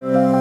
[0.00, 0.37] 观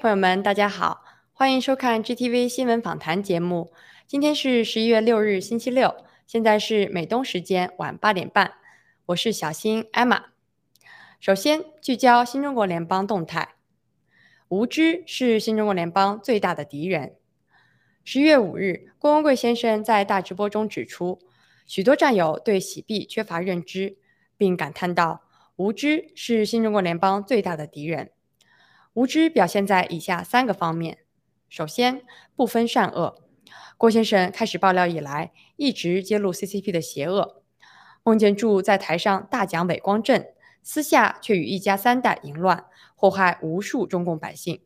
[0.00, 3.70] 朋友们，大家好，欢迎收看 GTV 新闻访谈节目。
[4.06, 5.94] 今天是十一月六日，星期六，
[6.26, 8.54] 现在是美东时间晚八点半。
[9.04, 10.22] 我是小新 Emma。
[11.20, 13.56] 首先聚焦新中国联邦动态。
[14.48, 17.16] 无知是新中国联邦最大的敌人。
[18.02, 21.18] 十一月五日，郭文贵先生在大直播中指出，
[21.66, 23.98] 许多战友对洗币缺乏认知，
[24.38, 25.24] 并感叹道
[25.56, 28.12] ：“无知是新中国联邦最大的敌人。”
[28.94, 30.98] 无知表现在以下三个方面：
[31.48, 32.02] 首先，
[32.34, 33.22] 不分善恶。
[33.78, 37.42] 郭先生开始爆料以来，一直揭露 CCP 的邪恶。
[38.02, 40.26] 孟建柱在台上大讲伪光正，
[40.62, 44.60] 私下却与一家三代淫乱，祸害无数中共百姓。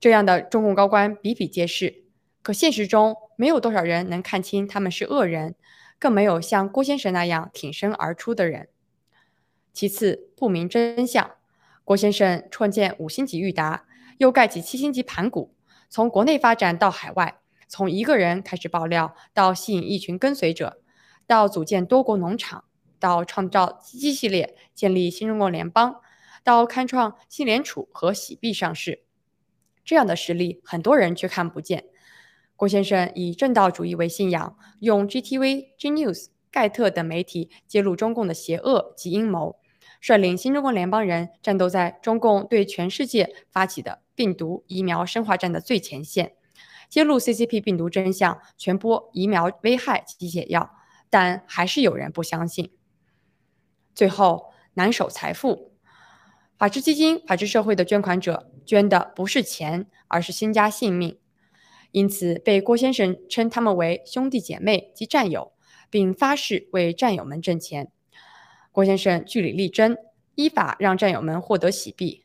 [0.00, 2.04] 这样的中共高官比比皆是，
[2.40, 5.54] 可现实中没有多少人能看清他们是恶人，
[5.98, 8.68] 更没有像郭先生那样挺身而出的人。
[9.74, 11.32] 其次，不明真相。
[11.84, 13.86] 郭先生创建五星级裕达，
[14.18, 15.54] 又盖起七星级盘古，
[15.88, 20.80] 从国内发展到海外，从一个人开始爆料，到吸引一群跟随者，
[21.26, 22.64] 到组建多国农场，
[23.00, 25.96] 到创造基基系列，建立新中国联邦，
[26.44, 29.02] 到开创新联储和洗币上市，
[29.84, 31.86] 这样的实力很多人却看不见。
[32.54, 39.56] 郭先生以正道主义为信仰，用 GTV、G News、盖特等媒体揭露中共的邪恶及阴谋。
[40.02, 46.34] 率领新中国联邦人战斗在中共对全世界发起的病毒疫苗生化战的最前线，
[46.88, 50.72] 揭露 CCP 病毒真相，传播疫苗危害及解药，
[51.08, 52.72] 但还是有人不相信。
[53.94, 55.70] 最后难守财富，
[56.58, 61.20] 法治基金、法治社会的捐款者捐的不是钱，而是新家性命，
[61.92, 65.52] 因此被郭先生称他们为兄弟姐妹及战友，
[65.88, 67.92] 并发誓为战友们挣钱。
[68.72, 69.98] 郭先生据理力争，
[70.34, 72.24] 依法让战友们获得洗币。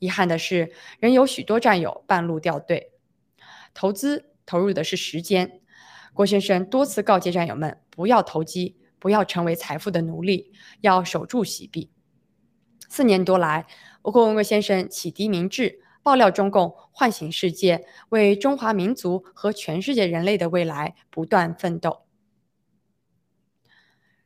[0.00, 2.90] 遗憾的是，仍有许多战友半路掉队。
[3.72, 5.60] 投资投入的是时间。
[6.12, 11.92] 郭先生多次告诫战友们不要投机，不要成为财富的奴隶，要守住洗币。
[12.88, 13.66] 四年多来，
[14.02, 22.05] 郭文贵先生启迪明智，爆料中共，唤醒世界，为中华民族和全世界人类的未来不断奋斗。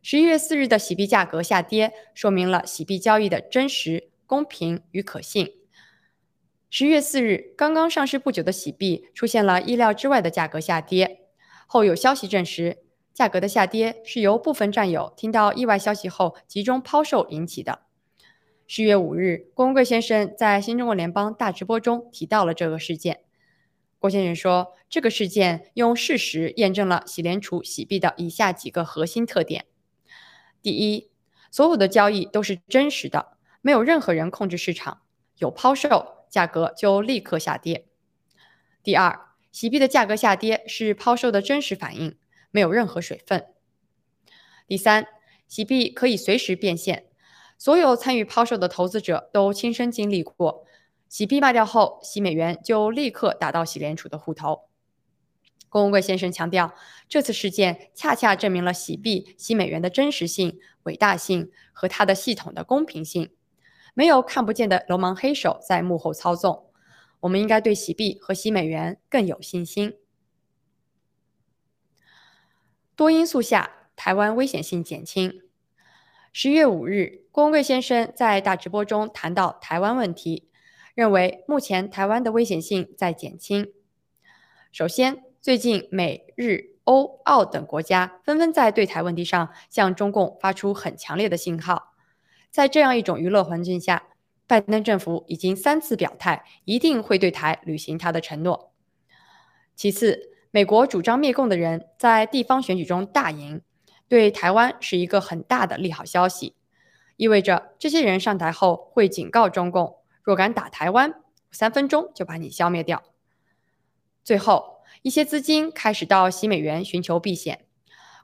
[0.02, 5.52] 十一月四日的洗币价格下跌，说明了洗币交易的真实、公平与可信。
[6.70, 11.26] 十一月四日，刚刚上市不久的洗币出现了意料之外的价格下跌，
[11.66, 12.78] 后有消息证实，
[13.12, 17.80] 价格的下跌是由部分战友听到意外消息后集中抛售引起的。
[18.66, 23.20] 十月五日，郭文贵先生在新中国联邦大直播中提到了这个事件。
[23.98, 29.66] 郭先生说，这个事件用事实验证了洗联储洗币的以下几个核心特点：
[30.62, 31.10] 第一，
[31.50, 35.02] 所有的交易都是真实的，没有任何人控制市场，
[35.38, 37.86] 有抛售，价格就立刻下跌；
[38.82, 42.16] 第二，洗币的价格下跌是抛售的真实反应，
[42.50, 43.46] 没有任何水分。
[44.66, 45.06] 第三，
[45.48, 47.06] 洗币可以随时变现，
[47.58, 50.64] 所有参与抛售的投资者都亲身经历过，
[51.08, 54.69] 洗币卖掉后，洗美元就立刻打到洗联储的户头。
[55.70, 56.74] 龚文贵先生强调，
[57.08, 63.30] 这次事件恰恰证明了洗币、洗美元的真实性、伟大性和它的系统的公平性，
[63.94, 66.66] 没有看不见的流氓黑手在幕后操纵。
[67.20, 69.96] 我们应该对洗币和洗美元更有信心。
[72.96, 75.40] 多因素下，台湾危险性减轻。
[76.32, 80.48] 十一月五日，郭文贵先生在大直播中谈到台湾问题，
[80.94, 83.72] 认为目前台湾的危险性在减轻。
[84.72, 91.94] 首先，最近美日欧澳等国家纷纷在对台问题上向中共发出很强烈的信号，
[92.50, 94.08] 在这样一种娱乐环境下。
[94.46, 98.72] 拜登政府已经三次表态，一定会对台履行他的承诺。
[99.76, 103.62] 其次，美国主张灭共的人在地方选举中大赢，
[104.08, 106.56] 对台湾是一个很大的利好消息，
[107.16, 111.14] 意味着这些人上台后会警告中共：若敢打台湾，
[111.52, 113.04] 三分钟就把你消灭掉。
[114.24, 117.64] 最后，一些资金开始到洗美元寻求避险。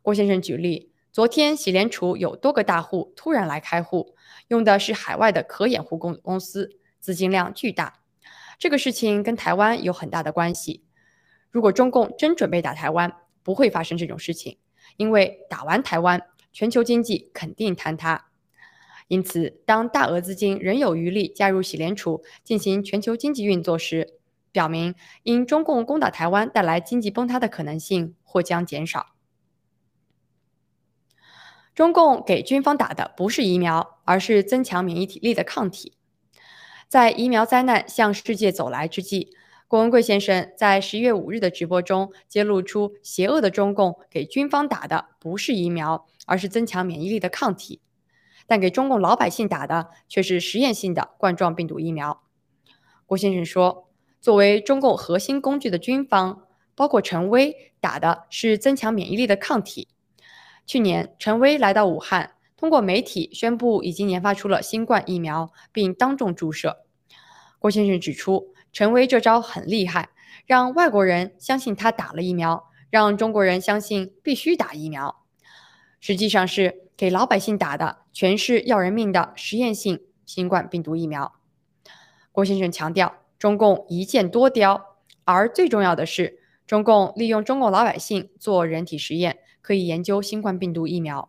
[0.02, 4.14] 郭先生举例，昨天洗联储有多个大户突然来开户。
[4.48, 8.00] 用的是海外的可掩护公公司，资金量巨大。
[8.58, 10.84] 这个事情跟台湾有很大的关系。
[11.50, 13.10] 如果中共真准备打台湾，
[13.42, 14.58] 不会发生这种事情，
[14.98, 16.20] 因为打完台湾，
[16.52, 18.28] 全球经济肯定坍塌。
[19.08, 24.18] 因此，当大额资金仍有余力加入洗联储进行全球经济运作时，
[24.56, 29.08] 表明因中共攻打台湾带来经济崩塌的可能性或将减少。
[31.74, 35.98] 中共给军方打的不是疫苗，而是增强免疫体力的抗体。
[36.88, 39.36] 在疫苗灾难向世界走来之际，
[39.68, 47.82] 郭文贵先生在十一月五日的直播中揭露出，邪恶的中共给军方打的不是疫苗，而是增强免疫力的抗体，
[48.46, 52.22] 但给中共老百姓打的却是实验性的冠状病毒疫苗。
[53.04, 53.85] 郭先生说，
[54.26, 59.86] 作为中共核心工具的军方，包括陈威，打的是增强免疫力的抗体。
[60.66, 66.78] 去年，陈威来到武汉，通过媒体宣布已经研发出了新冠疫苗，并当众注射。
[67.60, 70.08] 郭先生指出，陈威这招很厉害，
[70.44, 75.22] 让外国人相信他打了疫苗，让中国人相信必须打疫苗。
[76.00, 81.32] 实际上是给老百姓打的，全是要人命的实验性新冠病毒疫苗。
[82.32, 89.38] 郭先生强调，中共一箭多雕，而最重要的是，中共利用中国老百姓做人体实验。
[89.66, 91.28] 可以研究新冠病毒疫苗。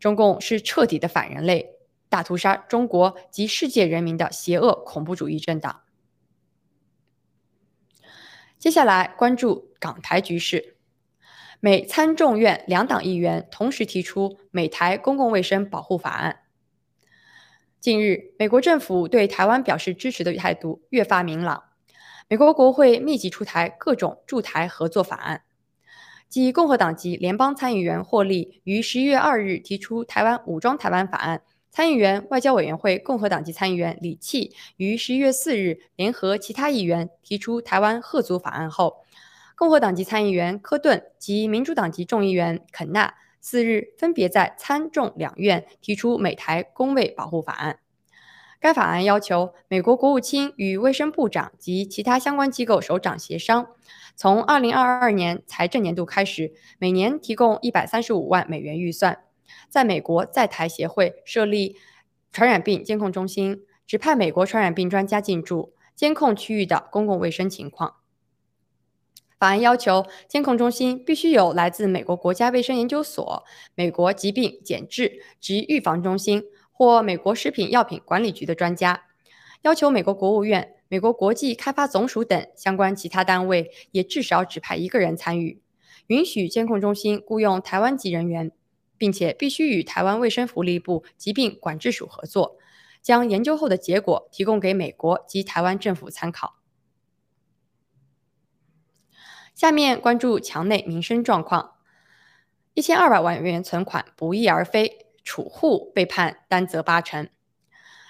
[0.00, 1.72] 中共是彻底的反人类、
[2.08, 5.82] 大屠杀中国及世界人民的邪恶恐怖主义政党。
[8.58, 10.78] 接下来关注港台局势，
[11.60, 16.40] 美参众院两党议员同时提出美台公共卫生保护法案。
[17.86, 21.62] 近日，美国政府对台湾表示支持的态度越发明朗，
[22.26, 25.42] 美国国会密集出台各种驻台合作法案。
[26.28, 31.38] 继共和党籍联邦参议员霍利于十一月二日提出《台湾武装台湾法案》，
[31.70, 38.96] 参议员外交委员会共和党籍参议员李契于十一月四日联合其他议员提出《台湾贺族法案》后，
[39.54, 43.14] 共和党籍参议员科顿及民主党籍众议员肯纳
[43.48, 47.78] 四日分别在参众两院提出美台公卫保护法案。
[48.58, 53.68] 该法案要求美国国务卿与卫生部长及其他相关机构首长协商。
[54.16, 59.20] 从二零二二年财政年度开始，每年提供一百三十五万美元预算，
[59.68, 61.76] 在美国在台协会设立
[62.32, 67.94] 传染病监控中心，指派美国传染病专家进驻，监控区域的公共卫生情况。
[69.38, 79.04] 法案要求，监控中心必须有来自美国国家卫生研究所、美国疾病检治及预防中心或美国食品药品管理局的专家，
[79.62, 80.72] 要求美国国务院。
[80.88, 85.60] 美国国际开发总署等相关其他单位也至少指派一个人参与，
[86.06, 88.52] 允许监控中心雇佣台湾籍人员，
[88.96, 92.56] 并且必须与台湾卫生福利部疾病管制署合作，
[93.02, 96.55] 将研究后的结果提供给美国及台湾政府参考。
[99.56, 101.76] 下面关注墙内民生状况。
[102.74, 107.30] 一千二百万元存款不翼而飞，储户被判担责八成。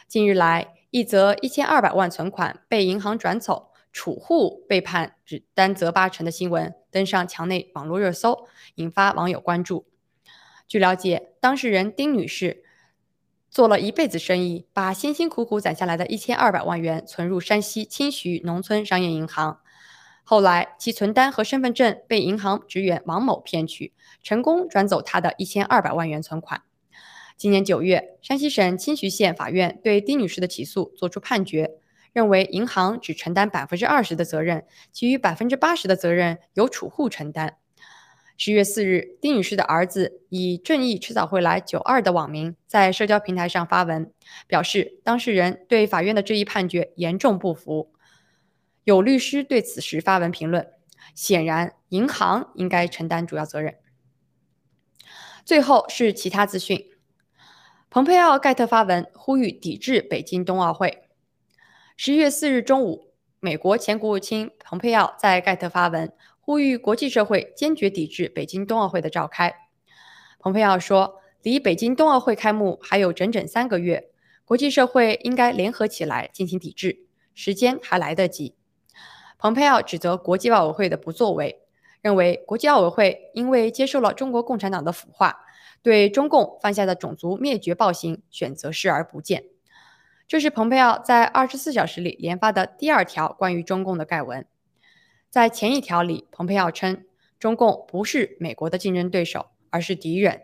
[0.08, 9.86] 近日来，一则一千二百万存款被银行转走，储户被判只担责八成的新闻登上墙内网络热搜，引发网友关注。
[10.66, 12.64] 据了解，当事人丁女士
[13.48, 19.60] 做了一辈子生意，把辛辛苦苦攒下来的一千二百万元存入山西清徐农村商业银行。
[20.28, 23.92] 后来，其存单和身份证被银行职员王某骗取，
[24.24, 26.62] 成功转走他的一千二百万元存款。
[27.36, 31.74] 今年九月，山西省清徐县法院对丁女士的起诉作出判决，
[32.12, 37.58] 认为银行只承担百分之二十的责任，其余百分之八十的责任由储户承担。
[38.36, 44.10] 十月四日，丁女士的儿子以“正义迟早会来九二”的网名在社交平台上发文，
[44.48, 47.92] 表示当事人对法院的这一判决严重不服。
[48.86, 50.70] 有律师对此事发文评论：
[51.12, 53.78] 显然，银行应该承担主要责任。
[55.44, 56.86] 最后是其他资讯。
[57.90, 61.08] 蓬佩奥盖特发文呼吁抵制北京冬奥会。
[61.96, 69.52] 十一月四日中午，美国前国务卿蓬佩奥在盖特发文，呼吁国际社会坚决抵制北京冬奥会的召开。
[70.38, 74.10] 蓬佩奥说：“离北京冬奥会开幕还有整整三个月，
[74.44, 78.54] 国际社会应该联合起来进行抵制，时间还来得及。”
[79.46, 81.62] 蓬佩奥指责国际奥委会的不作为，
[82.02, 85.44] 认为国际奥委会因为接受了中国共产党的腐化。
[85.82, 89.44] 对中共犯下的种族灭绝暴行选择视而不见，
[90.26, 94.44] 这是蓬佩奥在二十四小时里连发的第二条关于中共的盖文。
[95.30, 97.04] 在前一条里，蓬佩奥称
[97.38, 100.42] 中共不是美国的竞争对手，而是敌人。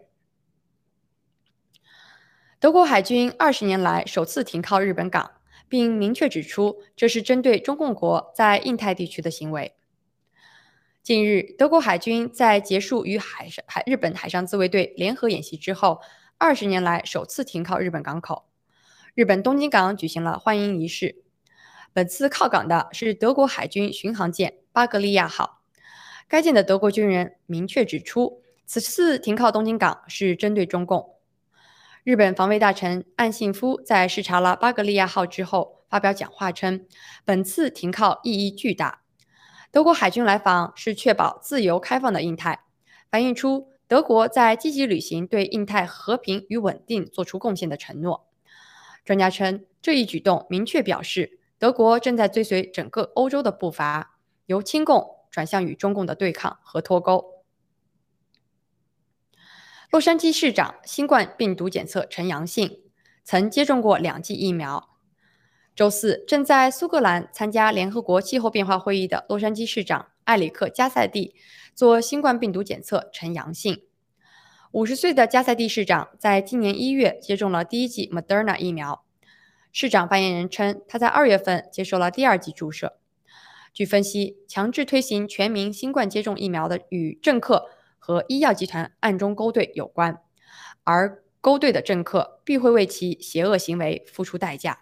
[2.60, 5.32] 德国海军二十年来首次停靠日本港，
[5.72, 9.74] 并明确指出这是针对中共国在印太地区的行为。
[11.02, 16.02] 近日，德国海军在结束与海上海日本海上自卫队联合演习之后，
[16.36, 18.44] 二十年来首次停靠日本港口。
[19.14, 21.22] 日本东京港举行了欢迎仪式。
[21.94, 25.62] 本次靠港的是德国海军巡航舰“巴格利亚号”。
[26.28, 31.11] 该舰的德国军人明确指出，此次停靠东京港是针对中共。
[32.04, 36.84] 日本防卫大臣岸信夫在视察了“巴格利亚号”之后发表讲话称，
[37.24, 39.02] 本次停靠意义巨大。
[39.70, 42.64] 德国海军来访是确保自由开放的印太，
[43.08, 48.26] 反映出德国在积极履行对印太和平与稳定作出贡献的承诺。
[49.04, 54.16] 专家称，这一举动明确表示，德国正在追随整个欧洲的步伐，
[54.46, 57.31] 由亲共转向与中共的对抗和脱钩。
[59.92, 62.80] 洛杉矶市长新冠病毒检测呈阳性，
[63.24, 64.88] 曾接种过两剂疫苗。
[65.76, 71.34] 周四，正在苏格兰参加联合国气候变化会议的洛杉矶市长埃里克·加塞蒂
[71.74, 73.82] 做新冠病毒检测呈阳性。
[74.70, 79.04] 五十岁的加塞蒂市长在今年一月接种了第一剂 Moderna 疫苗。
[79.72, 82.94] 市长发言人称，他在二月份接受了第二剂注射。
[83.74, 87.68] 据分析，强制推行全民新冠接种疫苗的与政客
[88.04, 90.20] 和医药集团暗中勾兑有关，
[90.82, 94.80] 而勾兑的政客必会为其邪恶行为付出代价。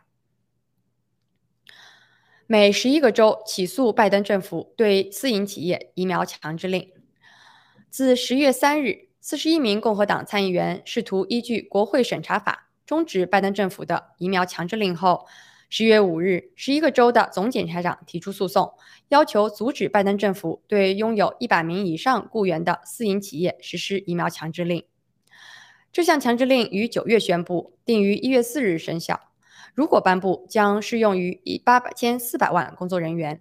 [2.46, 6.90] 每十一个州起诉拜登政府对私营企业疫苗强制令。
[7.90, 15.26] 自十月三日，四十一名共和党参议员试图依据国会审查法终止拜登政府的疫苗强制令后，
[15.72, 18.74] 十月五日，十一个州的总检察长提出诉讼，
[19.08, 24.84] 要求阻止拜登政府对拥有一百名以上雇员的私营企业实施疫苗强制令。
[25.92, 29.20] 这项强制令于九月宣布，定于一月四日生效。
[29.72, 33.40] 如果颁布，将适用于一八千四百万工作人员，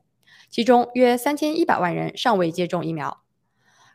[0.51, 3.23] 其中约三千一百万人尚未接种疫苗。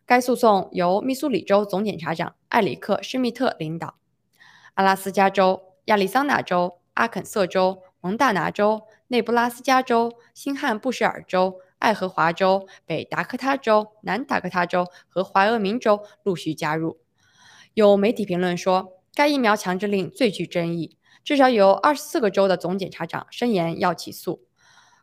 [0.04, 3.94] 该诉讼由密苏里州总检察长艾里克·施密特领导。
[4.74, 16.98] 阿拉斯加州、亚利桑那州、阿肯色州、蒙大拿州、内布拉斯加州、新罕布什尔州、爱荷华州、北达科他州、南达科他州和怀俄明州陆续加入。
[17.72, 20.98] 有媒体评论说，该疫苗强制令最具争议。
[21.24, 24.42] 至少有二十四个州的总检察长声言要起诉。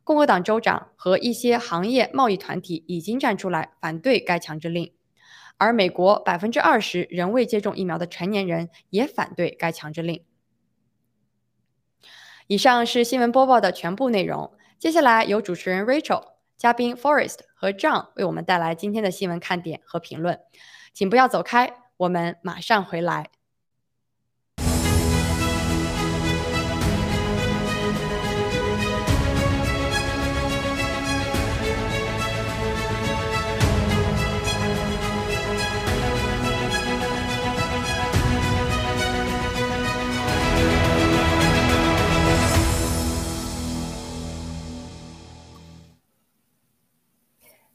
[0.03, 4.93] 共和党州长和一些行业贸易团体已经站出来反对该强制令，
[5.58, 10.24] 而美国百分之二十仍未接种疫苗的成年人也反对该强制令。
[12.51, 14.51] 以上是新闻播报的全部内容。
[14.77, 16.22] 接下来由主持人 Rachel、
[16.58, 20.38] 嘉宾 Forest 和 John 为我们带来今天的新闻看点和评论。
[20.91, 23.29] 请不要走开，我们马上回来。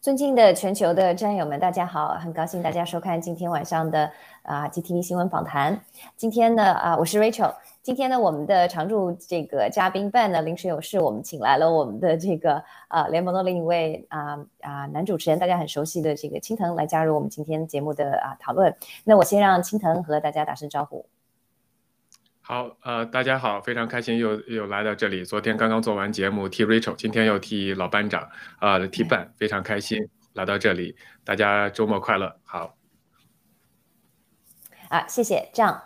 [0.06, 2.10] 尊敬的全球的战友们，大家好！
[2.10, 4.08] 很高兴大家收看今天晚上的
[4.42, 5.80] 啊 GTV 新闻访谈。
[6.16, 7.52] 今天呢啊，我是 Rachel。
[7.82, 18.72] 今天呢，我们的常驻这个嘉宾 Ben 呢临时有事，我们请来了我们的这个啊联盟的另一位啊啊男主持人，大家很熟悉的这个青藤来加入我们今天节目的啊讨论。
[19.02, 21.04] 那我先让青藤和大家打声招呼。
[22.48, 25.24] 好，呃，大家好，非常开心又又来到这里。
[25.24, 30.96] 昨天刚刚做完节目，替 Rachel，今天又替老班长，啊，替 Ben，非常开心来到这里。
[31.24, 32.76] 大家周末快乐，好。
[34.90, 35.82] 啊，谢谢，这样。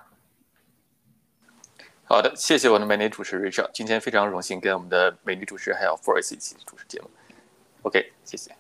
[2.04, 7.08] 好的，谢谢我的美女主持 Rachel，今天非常荣幸跟我们的美女主持还有 Forest 一起主持节目。
[7.80, 8.54] OK，谢谢。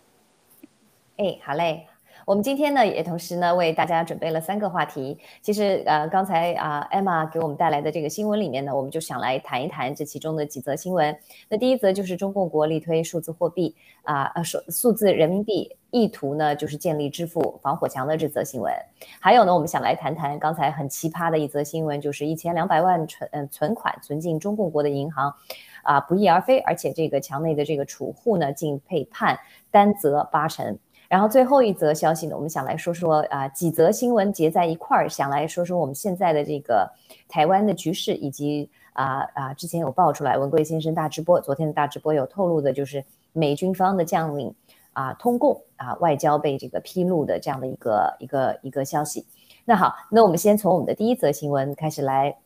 [1.18, 1.89] 哎，好嘞。
[2.30, 5.18] 我们今天呢，也同时呢为大家准备了三个话题。
[5.42, 11.18] 其实，呃，刚才啊，Emma 给我们带来的这个新闻里面呢，我们就想来谈一谈这其中的几则新闻。
[11.48, 18.72] 那第一则就是中共国力推数字货币啊，呃，数数字人民币，意图呢就是建立支付防火墙的这则新闻。
[19.18, 25.34] 还有呢，我们想来谈谈刚才很奇葩的一则新闻，就是一千两百万存嗯存款存进中共国的银行，
[25.82, 29.36] 啊，不翼而飞，而且这个墙内的这个储户呢，竟被判
[29.72, 30.78] 担责八成。
[31.10, 36.88] 然后最后一则消息呢，我们想来说说啊，几则新闻结在一块儿，想来说说我们现在的这个
[37.28, 44.54] 台湾的局势，以及啊啊，之前有爆出来文贵先生大直播，昨天的大直播有透露的，就是美军方的将领
[44.92, 49.26] 啊通共啊外交被这个披露的这样的一个一个一个消息。
[49.64, 52.36] 那好，那我们先从我们的第一则新闻开始来。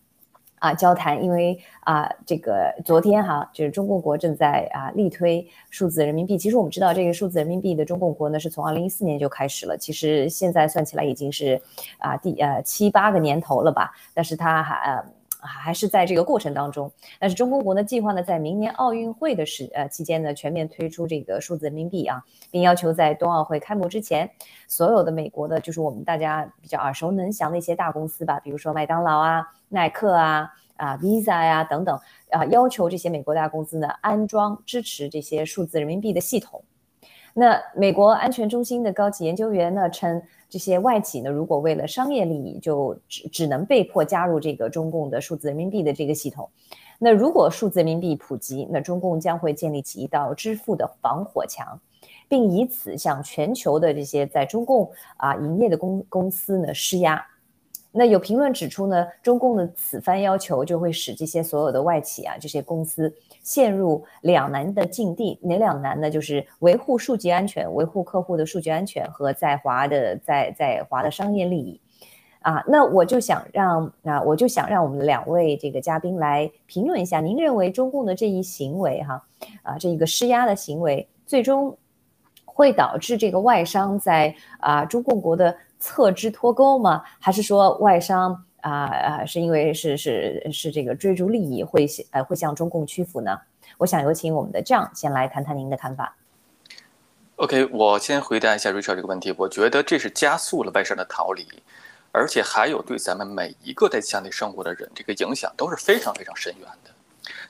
[0.65, 6.39] 啊，交谈，因为啊，这个昨天哈，就是中共国正在啊力推数字人民币。
[6.39, 9.77] 其实我们知道，这个数字人民币的中共国呢，是从二零一四年就开始了。
[9.77, 11.61] 其实现在算起来已经是
[11.99, 13.93] 啊第呃七八个年头了吧。
[14.15, 15.05] 但是它还呃
[15.39, 16.91] 还是在这个过程当中。
[17.19, 24.31] 但是中国国呢计划呢，在明年奥运会的时呃期间呢，全面推出这个数字人民币啊，并要求在冬奥会开幕之前，
[24.67, 29.47] 所有的美国的，就是我们大家比较耳熟能详的一些大公司吧，比如说麦当劳啊。
[29.71, 31.99] 耐克啊啊，Visa 呀等等
[32.31, 36.63] 啊，要求这些美国大公司呢安装支持这些数字人民币的系统。
[37.37, 46.49] 那美国安全中心的高级研究员呢称，这些外企呢如果为了商业利益，就只只能被迫加入这个中共的数字人民币的这个系统。
[47.01, 51.81] 那如果数字人民币普及，那中共将会建立起一道支付的防火墙，
[52.29, 57.21] 并以此向全球的这些在中共啊营业的公公司呢施压。
[57.97, 65.39] 那有评论指出呢，中共的此番要求就会使这些所有的外企啊，这些公司陷入两难的境地。
[65.41, 66.11] 哪两难呢？
[66.11, 71.81] 就是维护数据安全，维护客户的数据安全和在华的在在华的商业利益。
[72.41, 79.25] 啊，那我就想让啊，我就想让我们两位这个嘉宾来评论一下，您认为中共的这一行为哈，
[79.63, 81.79] 啊，这一个施压的行为，最终
[82.45, 85.57] 会导致这个外商在啊中共国的。
[85.85, 87.05] 侧支脱钩吗？
[87.21, 93.39] 还是说外商啊啊是因为是是是这个追逐利益会呃会向中共屈服呢？
[93.77, 96.17] 我想有请我们的酱先来谈谈您的看法。
[97.37, 99.35] OK，我先回答一下 Richard 这个问题。
[99.37, 101.47] 我觉得这是加速了外商的逃离，
[102.13, 106.91] 而且还有对咱们每一个在墙内生活的人这个影响都是非常非常深远的。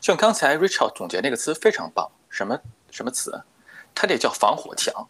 [0.00, 2.58] 像刚才 Richard 总结那个词非常棒，什么
[2.90, 3.40] 什么词？
[3.94, 5.06] 它这叫防火墙，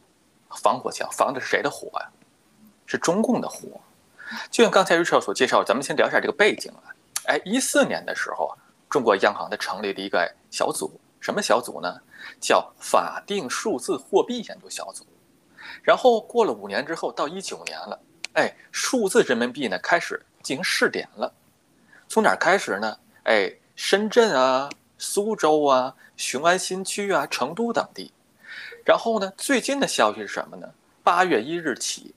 [0.51, 2.11] 防火墙防的是谁的火呀？
[2.95, 3.81] 是中共的活，
[4.53, 6.95] 就像刚才 Richard 所介绍，咱们先聊一下这个背景啊。
[7.25, 8.55] 哎，一四年的时候啊，
[8.89, 12.01] 中国央行它成立了一个小组，什么小组呢？
[12.41, 15.05] 叫法定数字货币研究小组。
[15.83, 18.01] 然后过了五年之后，到一九年了，
[18.35, 21.33] 哎，数字人民币呢开始进行试点了。
[22.09, 22.97] 从哪开始呢？
[23.25, 28.13] 哎，深圳啊、苏州啊、雄安新区啊、成都等地。
[28.85, 30.69] 然后呢，最近的消息是什么呢？
[31.03, 32.15] 八月一日起。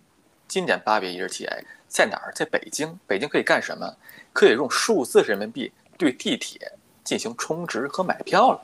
[0.47, 2.31] 今年八月一日起，哎，在哪儿？
[2.33, 2.97] 在北京。
[3.05, 3.95] 北京可以干什么？
[4.31, 6.71] 可以用数字人民币对地铁
[7.03, 8.61] 进行充值和买票了。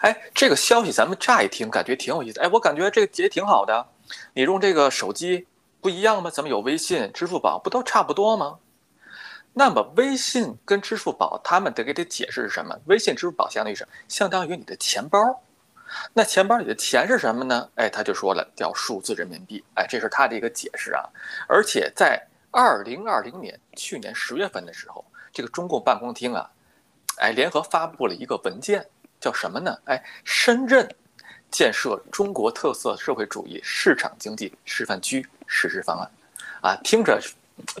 [0.00, 2.40] 哎，这个消息咱们乍一听感觉挺有意思。
[2.40, 3.86] 哎，我感觉这个也挺好的。
[4.32, 5.46] 你用这个手机
[5.80, 6.30] 不一样吗？
[6.30, 8.58] 咱们有微信、支付宝，不都差不多吗？
[9.52, 12.76] 那么微信跟支付宝，他们得给他解释是什么？
[12.86, 15.18] 微信、支付宝相当于是相当于你的钱包。
[16.12, 17.68] 那钱包里的钱是什么呢？
[17.74, 19.62] 哎，他就说了，叫数字人民币。
[19.74, 21.04] 哎，这是他的一个解释啊。
[21.48, 26.50] 而且在二零二零年去年十月份的时候，这个中共办公厅啊，
[27.18, 28.86] 哎，联合发布了一个文件，
[29.20, 29.76] 叫什么呢？
[29.84, 30.88] 哎，深圳
[31.50, 36.10] 建设中国特色社会主义市场经济示范区实施方案。
[36.62, 37.20] 啊，听着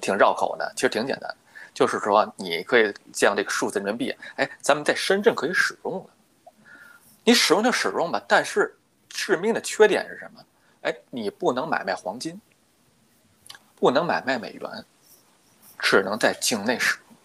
[0.00, 1.34] 挺绕口的，其实挺简单，
[1.72, 6.06] 就是说你可以将这个数字人民币，哎，咱们在深圳可以使用了。
[7.24, 8.76] 你使用就使用吧，但是
[9.08, 10.44] 致命的缺点是什么？
[10.82, 12.40] 哎，你不能买卖黄金，
[13.76, 14.84] 不能买卖美元，
[15.78, 17.16] 只能在境内使用。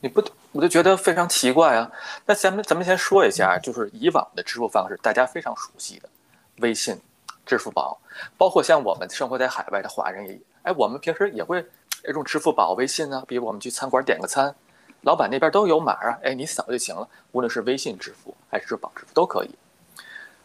[0.00, 1.90] 你不，我就觉得非常奇怪啊。
[2.26, 6.08] 那咱们咱们先说一下，就是以往的支付方式，大家非常熟悉的
[6.56, 7.00] 微信、
[7.46, 7.98] 支付宝，
[8.36, 11.64] 包括像我们生活在海外的华人也，哎，我们平时也会
[12.12, 13.24] 用支付宝、微信呢。
[13.26, 14.54] 比如我们去餐馆点个餐，
[15.02, 17.08] 老板那边都有码啊，哎，你扫就行了。
[17.32, 19.50] 无论是微信支付还是支付宝支付都可以。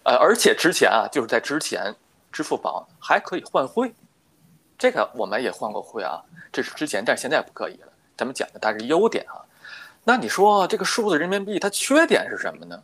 [0.04, 1.94] 呃，而且之前啊，就是在之前，
[2.32, 3.94] 支付宝还可以换汇，
[4.78, 7.88] 这个我们也换过汇啊，这是之前，但是现在不可以了。
[8.16, 9.46] 咱们讲的它是优点啊。
[10.04, 12.82] 那你说这个数字人民币它缺点是什么呢？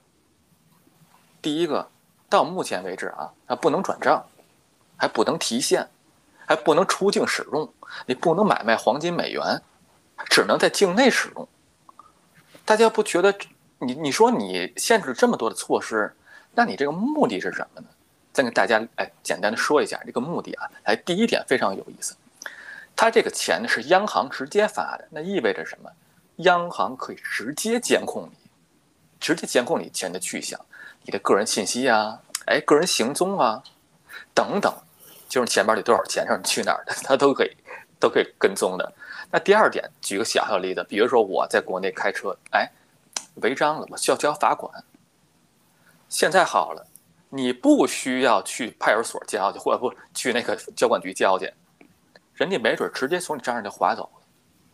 [1.41, 1.88] 第一个，
[2.29, 4.23] 到目前为止啊，它不能转账，
[4.95, 5.89] 还不能提现，
[6.45, 7.73] 还不能出境使用，
[8.05, 9.62] 你不能买卖黄金美元，
[10.25, 11.47] 只能在境内使用。
[12.65, 13.36] 大家不觉得
[13.80, 16.13] 你你说你限制这么多的措施，
[16.54, 17.88] 那你这个目的是什么呢？
[18.32, 20.69] 再跟大家哎简单的说一下这个目的啊。
[20.84, 22.15] 哎，第一点非常有意思，
[22.95, 25.89] 它这个钱呢是央行直接发的，那意味着什么？
[26.38, 28.49] 央行可以直接监控你，
[29.19, 30.60] 直接监控你钱的去向，
[31.04, 33.62] 你的个人信息啊，哎，个人行踪啊，
[34.34, 34.73] 等等，
[35.30, 37.52] 就是钱包里多少钱，让你去哪儿的，它都可以，
[37.99, 38.93] 都可以跟踪的。
[39.35, 42.69] 那第二点，举个小小例子，比如说我在国内开车，哎，
[43.41, 44.71] 违章了，我需要交罚款。
[46.07, 46.85] 现在好了，
[47.31, 51.51] 你不需要去派出所交去，或者不去那个交管局交去，
[52.35, 54.21] 人家没准直接从你账上就划走了。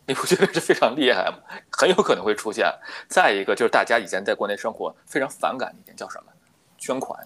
[0.04, 1.38] 你不觉得这非常厉害吗？
[1.72, 2.70] 很有可能会出现。
[3.08, 6.30] 再一个就是大家以前在国内生活非常反感的一点叫什么？
[6.76, 7.18] 捐款。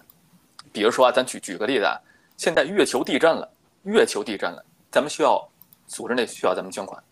[0.71, 1.99] 比如说啊，咱举举个例子啊，
[2.37, 3.51] 现在月球地震了，
[3.83, 5.45] 月球地震了，咱们需要
[5.85, 7.03] 组织内需要咱们捐款。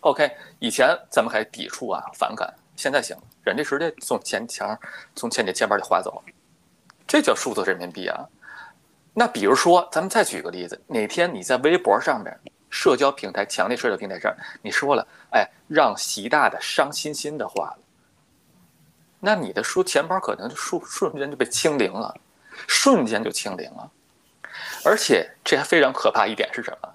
[0.00, 4.78] OK，以前咱们还抵触啊，反感，现在行了，人家直接从钱钱
[5.14, 6.22] 从钱的钱包里划走，
[7.06, 8.26] 这叫数字人民币啊。
[9.12, 12.38] 那比如说，咱们再举个例子，哪天你在微博上面。
[12.72, 14.32] 社交平台，强烈社交平台上，
[14.62, 17.76] 你说了，哎，让习大的伤心心的话，
[19.18, 22.16] 那你的书钱包可能就瞬瞬间就被清零了，
[22.68, 23.90] 瞬间就清零了，
[24.84, 26.88] 而且这还非常可怕一点是什么？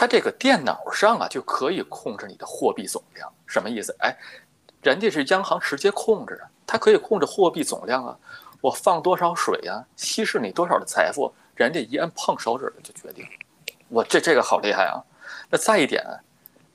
[0.00, 3.94] 它这个电脑上啊就可以控制你的货币总量，什么意思？
[3.98, 4.16] 哎，
[4.80, 8.16] 人家是央行直接控制的，它可以控制货币总量啊，
[8.62, 13.26] 我放多少水呀，稀释你多少的财富，人家一按碰手指就决定。
[13.90, 15.04] 我这这个好厉害啊！
[15.50, 16.02] 那再一点，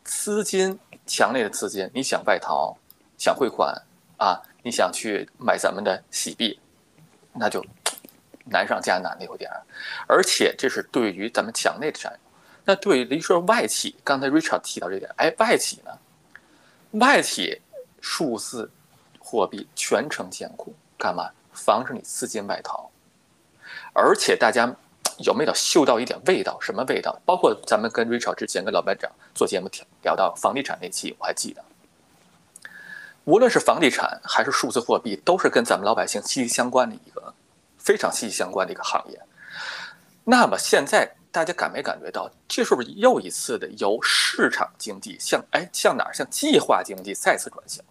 [0.03, 2.77] 资金强烈的资金，你想外逃，
[3.17, 3.75] 想汇款
[4.17, 6.59] 啊，你想去买咱们的洗币，
[7.33, 7.65] 那就
[8.43, 9.49] 难上加难的有点。
[10.07, 12.19] 而且这是对于咱们墙内的占有。
[12.65, 15.91] 那对于说外企，刚才 Richard 提到这点，哎，外企呢？
[16.99, 17.61] 外企
[18.01, 18.69] 数字
[19.19, 21.29] 货币全程监控，干嘛？
[21.53, 22.89] 防止你资金外逃。
[23.93, 24.75] 而且大家。
[25.19, 26.59] 有没有嗅到一点味道？
[26.59, 27.17] 什么味道？
[27.23, 29.69] 包括咱们跟 Richard 之前跟老班长做节目
[30.03, 31.63] 聊到房地产那期，我还记得。
[33.23, 37.33] 无论是房地产还是数字货币，都是跟咱们老百姓息息相关的一个
[37.77, 39.17] 非常息息相关的一个行业。
[40.25, 47.83] 那么现在大家感没感觉到，这是不是又一次的由市场经济向哎向哪儿向计划经济再次转型？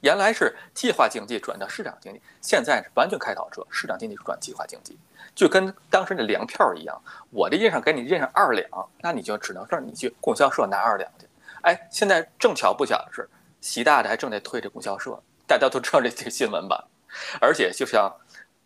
[0.00, 4.96] 原来是计划经济转到市场经济，现在是完全开倒车，市场经济转计划经济。
[5.34, 6.96] 就跟当时的粮票一样，
[7.30, 8.64] 我这印上给你印上二两，
[9.00, 11.26] 那你就只能让你去供销社拿二两去。
[11.62, 13.28] 哎，现在正巧不巧的是，
[13.60, 16.86] 习大大还正在推这供销社，大家都知道这这新闻吧？
[17.40, 18.08] 而且就像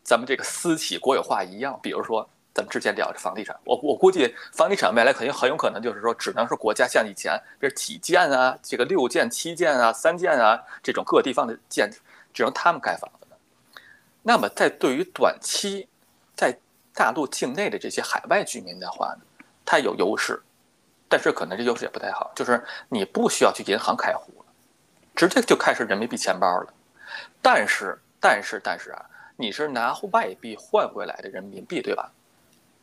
[0.02, 11.88] 咱们这个私企国有化一样，比如说咱们之前聊的房地产，我我估计房地产未来肯定很有可能就是说，只能是国家像以前，比如几建啊，这个六建、七建啊、三建啊这种各地方的建，
[12.34, 13.36] 只能他们盖房子的。
[14.22, 15.88] 那么在对于短期。
[16.40, 16.56] 在
[16.94, 20.40] 大陆境内的这些海外居民的话呢，他有优势，
[21.08, 24.52] 但是可能这优势也不太好，就是你不需要去银行开户了，
[25.16, 26.72] 直接就开始人民币钱包了。
[27.42, 32.08] 但是，但是，但是啊，你是拿外币换回来的人民币，对吧？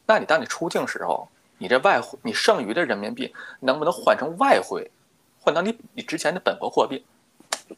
[0.05, 4.89] 那你当你出境时候，你这外汇，你剩余的人民币能不能换成外汇，
[5.39, 7.05] 换到你你之前的本国货币，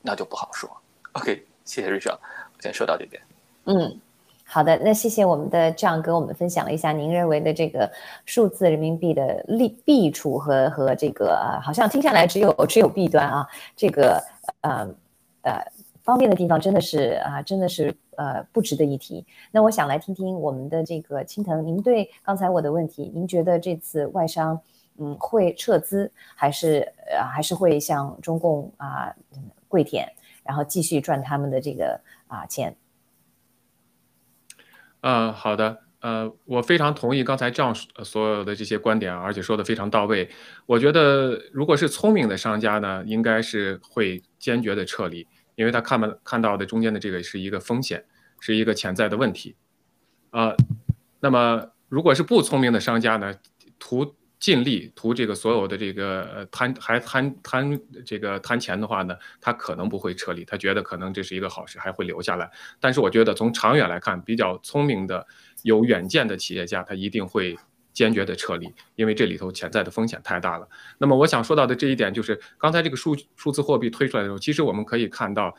[0.01, 0.69] 那就不好说。
[1.13, 3.21] OK，谢谢瑞生，我先说到这边。
[3.65, 3.99] 嗯。
[4.49, 7.91] 好的，那谢谢我们的 John 跟我们分享了一下您认为的这个
[8.25, 14.23] 数字人民币的利弊处和和这个，好像听下来只有只有弊端啊，这个
[14.61, 14.87] 呃
[15.41, 15.61] 呃
[16.07, 19.25] 方便的地方真的是啊，真的是呃不值得一提。
[19.51, 24.57] 那我想来听听我们的这个青藤，您对刚才我的问题，您觉得这次外商
[24.99, 29.13] 嗯会撤资，还是呃还是会向中共啊
[29.67, 30.07] 跪舔，
[30.45, 32.73] 然后继续赚他们的这个啊钱？
[35.01, 40.29] 嗯，好的，呃，我非常同意刚才这样所有的这些观点，而且说的非常到位。
[40.65, 48.05] 我觉得，如果是聪明的商家呢，应该是会坚决的撤离，因为他看到看到的中间的这个是一个风险，
[48.39, 49.57] 是一个潜在的问题。
[50.29, 50.55] 啊，
[51.19, 53.35] 那么如果是不聪明的商家呢，
[53.77, 54.15] 图。
[54.39, 62.47] 尽力图这个所有的这个贪还贪贪这个贪钱的话呢，他可能不会撤离，他觉得可能这是一个好事，还会留下来。
[62.79, 65.25] 但是我觉得从长远来看，比较聪明的、
[65.63, 67.57] 有远见的企业家，他一定会
[67.97, 70.69] 坚决的撤离，因为这里头潜在的风险太大了。
[70.99, 75.51] 那么我想说到的这一点就是，刚才这个数数字货币推出来的时候，其实我们可以看到，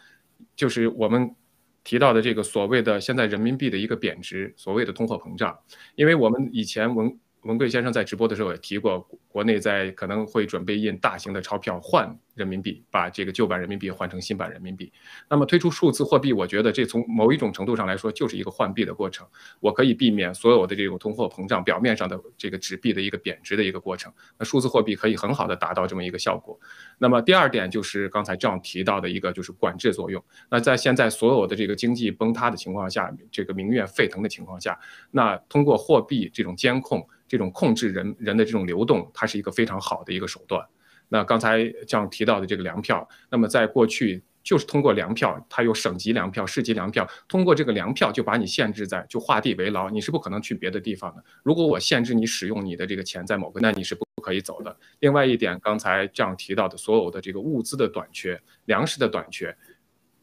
[0.54, 1.34] 就是我们
[1.82, 5.58] 提到的这个所谓的现在人民币的一个贬值，所谓的通货膨胀，
[5.96, 7.18] 因为我们以前文。
[7.42, 12.18] 文贵先生在直播的时候也提过，国内在可能会准备印大型的钞票换。
[12.38, 14.92] 人民币把这个旧版人民币换成新版人民币，
[15.28, 19.26] 那么推出数字货币，我觉得这从某一种程度上来说就是一个换币的过程，
[19.58, 24.12] 我可以避免所有的这种通货膨胀表面上的这个纸币的一个贬值的一个过程。
[24.38, 26.56] 那数字货币可以很好的达到这么一个效果。
[26.96, 30.22] 那么第二点就是刚才这样提到的一个就是管制作用。
[30.48, 34.78] 那在现在所有的这个经济崩塌的情况下，这个民怨沸腾的情况下，
[35.10, 40.66] 那通过货币这种监控、这种控制人人的这种流动，它是一个非常好的一个手段。
[41.08, 51.24] 那刚才这样提到的这个粮票，那么在过去就是通过粮票，它有省级粮票、市级粮票，通过这个粮票就把你限制在就画地为牢，你是不可能去别的地方的。
[51.42, 54.76] 如果我限制你使用你的这个钱在某个，那你是不可以走的。
[55.00, 59.56] 另外一点，刚才这样提到的所有的这个物资的短缺、粮食的短缺，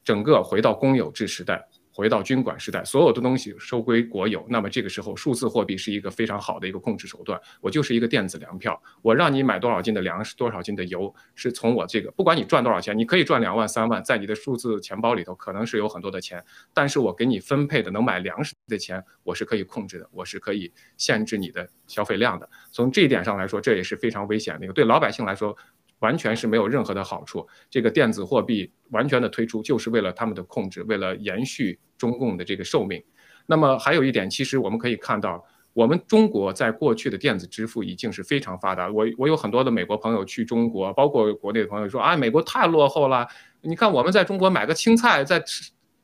[0.03, 1.67] 整个回到公有制时代。
[1.95, 7.39] 回到军管时代，所有的东西收归国有，那么这个时候数字货币是一个非常好的一个控制手段。
[7.61, 22.49] 我就是一个电子粮票，我让你买多少斤的粮食，多少斤的油，是从我这个，不管你赚多少钱，你可以赚两万三万，在你的数字钱包里头可能是有很多的钱，但是我给你分配的能买粮食的钱，我是可以控制的，我是可以限制你的消费量的。
[22.73, 25.55] 从这一点上来说，这也是非常危险的一个，对老百姓来说。
[25.99, 27.47] 完全是没有任何的好处。
[27.69, 33.03] 这个电子货币完全的推出，就是为了他们的控制，为了延续中共的这个寿命。
[33.45, 38.89] 那么还有一点，其实我们可以看到，我们中国在过去的电子支付已经是非常发达。
[38.89, 43.27] 我我有很多的美国朋友去中国，包括国内的朋友说啊，美国太落后了。
[43.61, 45.43] 你看我们在中国买个青菜，在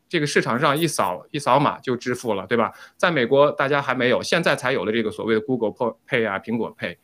[0.09, 2.71] 这个市场上一扫一扫码就支付了，对吧？
[2.97, 5.71] 在美国大家还没有，现在才有了这个所谓的 Google
[6.07, 6.97] Pay 啊，苹果 Pay。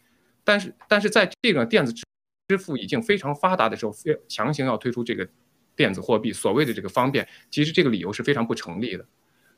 [0.43, 5.27] 但是但是在这个电子支付已经非常发达的时候，非强行要推出这个
[5.77, 9.05] 电子货币，所谓的这个方便，其实这个理由是非常不成立的。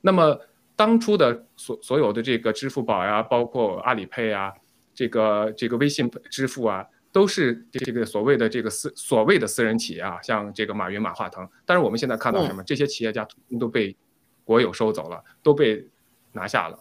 [0.01, 0.39] 那么
[0.75, 4.53] 当初的所所有的这个支付宝呀，包括阿里 Pay 啊，
[4.93, 11.47] 这个这个微信支付啊，都是这个所谓的这个私所谓的私人企业啊，像这个马云、马化腾。
[11.65, 12.63] 但是我们现在看到什么？
[12.63, 13.27] 这些企业家
[13.60, 13.95] 都被
[14.43, 15.88] 国有收走了，都被
[16.34, 16.77] 拿下了。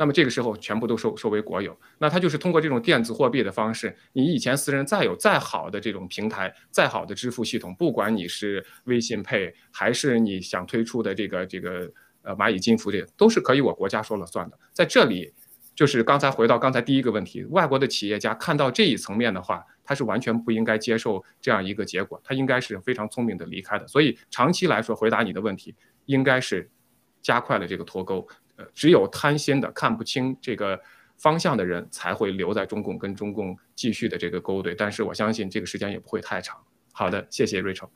[0.00, 14.58] 那么这个时候全部都收收为国有，那它就是通过这种电子货币的方式，你以前私人再有再好的这种平台，再好的支付系统，不管你是微信配还是你想推出的这个这个呃蚂蚁金服这都是可以我国家说了算的。
[14.72, 15.34] 在这里，
[15.74, 23.86] 就是刚才回到刚才第一个问题，外国的企业家看到这一层面的话，他是完全不应该接受这样一个结果，他应该是非常聪明的离开的。
[23.86, 25.74] 所以长期来说，回答你的问题，
[26.06, 26.70] 应该是
[27.20, 28.26] 加快了这个脱钩。
[28.74, 30.78] 只有贪心的、看不清这个
[31.16, 34.74] 方向的人，才会留在中共，跟中共继续的这个勾兑。
[34.74, 36.56] 但是我相信这个时间也不会太长。
[36.92, 37.88] 好的，谢谢 Rachel。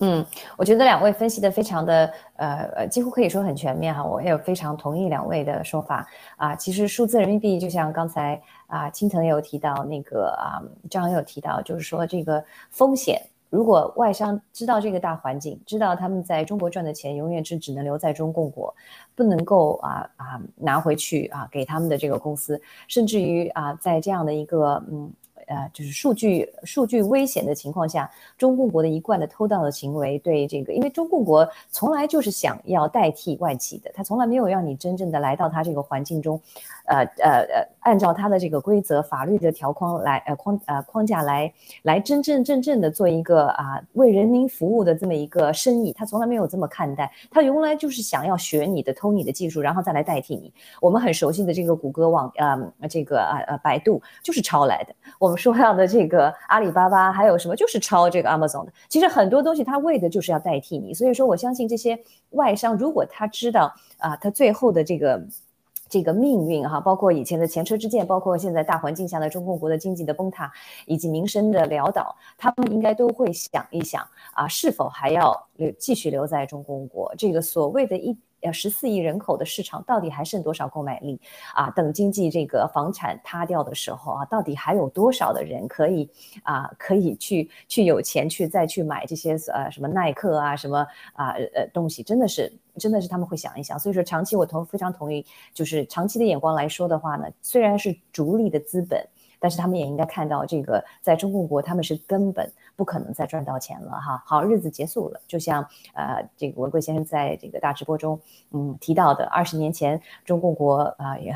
[0.00, 0.24] 嗯，
[0.58, 4.04] 我觉得两位分析的非常的呃呃，几乎可以说很全面哈。
[4.04, 6.06] 我也非常同意两位的说法
[6.36, 6.54] 啊。
[6.54, 13.20] 其实数字人民币就像刚才啊，青藤也有提到那个啊，张也有提到，就是说这个风险。
[13.50, 18.74] 如果外商知道这个大环境，知道他们在中国赚的钱永远是只能留在中共国，
[19.14, 25.12] 不能够啊啊拿回去啊给他们的这个公司，甚至于啊在这样的一个嗯。
[25.46, 36.40] 呃，就是数据数据危险的情况下，中共国的一贯的偷盗的行为，对这个，因为中共国从来就是想要代替外企的，他从来没有让你真正的来到他这个环境中，
[36.86, 50.52] 呃呃呃，按照他的这个规则、法律的条框来呃框呃框架来来真真正正的做一个啊为人民服务的这么一个生意，他从来没有这么看待，他原来就是想要学你的、偷你的技术，然后再来代替你。
[50.80, 55.35] 我们很熟悉的这个谷歌网，呃，这个啊呃百度就是抄来的，我们。
[55.36, 57.54] 说到的这个阿里巴巴还有什么？
[57.54, 58.72] 就是抄这个 Amazon 的。
[58.88, 60.94] 其实很多东西它为的就是要代替你。
[60.94, 61.98] 所以说，我相信这些
[62.30, 65.22] 外商，如果他知道啊，他最后的这个
[65.88, 70.50] 这个命运哈，包括以前的前车之鉴，包括现在大环境下的中共国的经济的崩塌
[70.84, 77.14] 以及民生的潦倒，他们应该都会想一想啊，是否还要留继续留在中共国？
[77.16, 81.20] 这个所谓的一呃十四亿人口的市场到底还剩多少购买力
[81.54, 81.70] 啊？
[81.70, 86.08] 等经济这个房产塌掉的时候啊，到底还有多少的人可以
[86.42, 92.02] 啊可以去去有钱去再去买这些呃什么耐克啊什么啊呃东西？
[92.02, 93.78] 真的是真的是他们会想一想。
[93.78, 99.06] 所以说长期我同非常同意，就是长期的眼光来说的话呢，虽然是逐利的资本。
[99.38, 104.22] 但是他们也应该看到，这个在中共国他们是根本不可能再赚到钱了哈。
[104.26, 108.18] 好日子结束了，就像呃这个文贵先生在这个大直播中
[108.52, 111.34] 嗯提到的，二十年前中共国啊也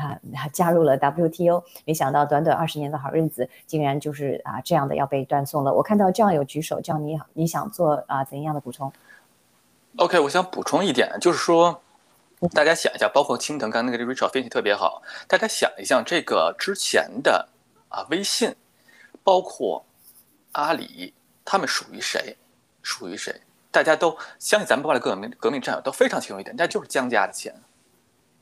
[0.51, 5.73] 加入了 WTO，没想到短短二十年的好日子，竟然就是啊这样的要被断送了。
[5.73, 8.91] 我看到这样有举手，这样你你想做啊怎样的补充
[9.97, 11.81] ？OK，我想补充一点，就是说
[12.53, 17.49] 大家想一下，包括青藤刚那个 Rachel 分析特别好，大家想一下这个之前的。
[17.91, 18.55] 啊，微信，
[19.23, 19.85] 包括
[20.53, 21.13] 阿里，
[21.45, 22.37] 他们属于谁？
[22.81, 23.41] 属于谁？
[23.69, 27.53] 大家都相信咱们八的革命革命战友都非常清楚一点，那就是江家的钱，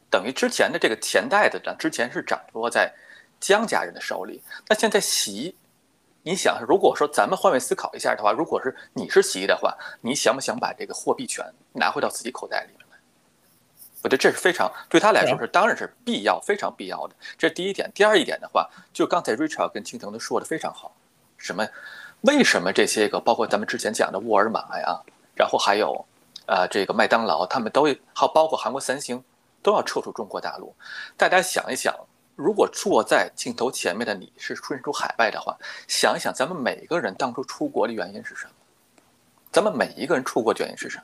[0.10, 2.94] 等于之前的这个钱袋子呢，之前是掌握在
[3.40, 4.42] 江家人的手里。
[4.68, 5.56] 那现在习，
[6.24, 12.79] 你想，如果说咱们换位思考一下的话，如果是你是习的话，你想不想把这个货币权拿回到自己口袋里？
[14.02, 17.92] 我觉得这是非常对他来说是当然是必要非常必要的，这是第一点。
[17.94, 20.96] 第二一点的话，就刚才 Richard 跟青藤都说的非常好，
[21.38, 21.68] 什么？
[22.22, 25.00] 为什么这些个包括咱们之前讲的沃尔玛呀，
[25.36, 26.06] 然后还有
[26.48, 27.84] 呃这个麦当劳，他们都
[28.14, 29.24] 还包括韩国三星
[29.62, 30.74] 都要撤出中国大陆？
[31.16, 31.94] 大家想一想，
[32.36, 35.58] 如果坐在镜头前面的你是身处海外的话，
[35.88, 38.52] 想一想咱们每一个人当初出国的原因是什么？
[39.52, 41.04] 咱们每一个人出国的原因是什么？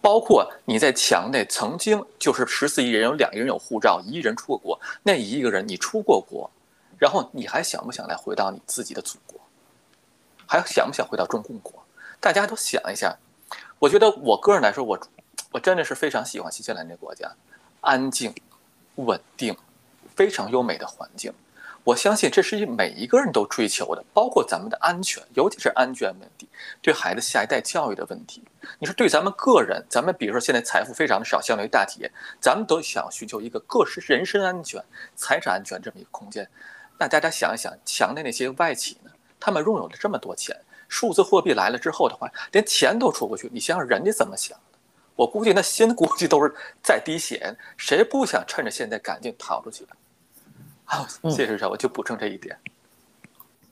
[0.00, 6.50] 包括你在墙内曾经就是十四亿人有两亿人有护照，一亿人出过国，那一亿个人你出过国，
[6.98, 9.40] 然后你还想不想来回到你自己的祖国？
[10.46, 11.84] 还想不想回到中共国？
[12.18, 13.16] 大家都想一下。
[13.78, 14.98] 我觉得我个人来说，我
[15.52, 17.32] 我真的是非常喜欢新西兰这个国家，
[17.80, 18.34] 安静、
[18.96, 19.56] 稳定，
[20.14, 21.32] 非常优美的环境。
[21.82, 26.48] 我相信这是一每一个人都追求的，包括咱们的安全，尤其是安全问题，
[26.82, 28.44] 对孩子下一代教育的问题。
[28.78, 34.82] 你说对咱们个人，咱们比如说现在财富非常的少，相对于大企业，咱们都想寻求一个个人身安全、
[35.16, 36.46] 财产安全这么一个空间。
[36.98, 39.10] 那大家想一想，强的那些外企呢？
[39.40, 40.54] 他们拥有了这么多钱，
[40.86, 43.48] 数字货币来了之后的话，连钱都出不去。
[43.50, 44.78] 你想想人家怎么想的？
[45.16, 47.56] 我估计那心估计都是在滴血。
[47.78, 49.86] 谁不想趁着现在赶紧逃出去？
[50.90, 52.56] 好，谢谢少，我就补充这一点。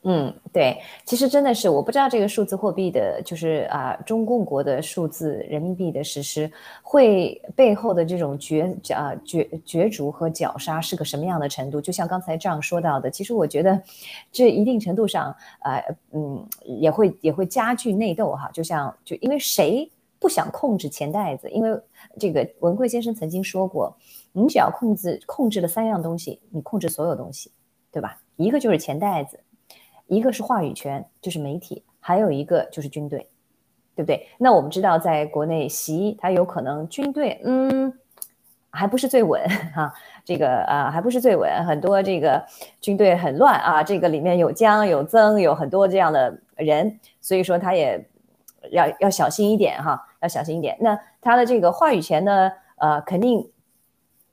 [0.04, 6.48] 嗯，对，其实真的是我不知道这个数字货币的，就是啊，中共国的数字人民币的实施，
[6.80, 11.80] 会背后的这种角啊角角逐和绞杀是个什么样的程度？
[11.80, 13.82] 就像刚才这样说到的，其实我觉得
[14.30, 18.48] 这一定程度上，呃，嗯，也会也会加剧内斗哈。
[18.52, 21.50] 就像就因为谁不想控制钱袋子？
[21.50, 21.78] 因为
[22.16, 23.92] 这个文贵先生曾经说过。
[24.38, 27.50] 你只要控制控制了三样东西，你控制所有东西，
[27.90, 28.20] 对吧？
[28.36, 29.40] 一个就是钱袋子，
[30.06, 33.28] 一个是话语权，就是媒体，还有一个就是军队，
[33.96, 34.28] 对不对？
[34.38, 37.92] 那我们知道，在国内习他有可能军队，嗯，
[38.70, 39.42] 还不是最稳
[39.74, 39.92] 哈，
[40.24, 42.40] 这个啊还不是最稳，很多这个
[42.80, 48.08] 军队很乱啊，这个里面有江有曾，有很多这样的人，所以说他也
[48.70, 50.76] 要要小心一点哈，要小心一点。
[50.80, 53.50] 那他的这个话语权呢，呃，肯定。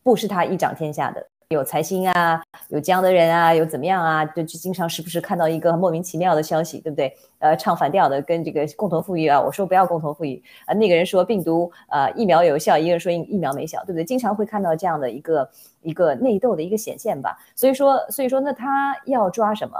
[0.05, 4.23] 不是他一掌天下的，有财星啊，有这样的人啊，有怎么样啊？
[4.23, 7.11] 就就经常时不时看到一个莫名其妙的消息，对不对？
[7.39, 14.05] 呃，唱反调的，跟这个共同富裕啊，我说不要共同富裕啊，那个人说病毒呃疫苗有效，一个人说疫疫苗没效，对不对？
[14.05, 15.49] 经常会看到这样的一个
[15.81, 17.35] 一个内斗的一个显现吧。
[17.55, 19.75] 所以说，所以说，那他要抓什么？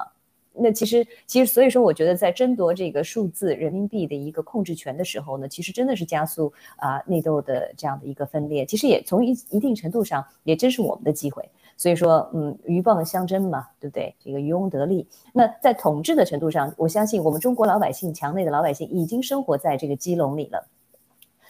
[0.57, 8.65] 那其实，其实，所以说，我觉得在争夺这个数字人民币的一个控制权的时候呢，其实真的是加速啊内斗的这样的一个分裂。
[8.65, 11.43] 其实也从一一定程度上，也真是我们的机会。
[11.77, 14.15] 所以说，嗯，鹬蚌相争嘛，对不对？
[14.23, 15.05] 这个渔翁得利。
[15.33, 20.65] 那在统治的程度上，我相信我们中国老百姓，墙内的老百姓已经生活在这个鸡笼里了。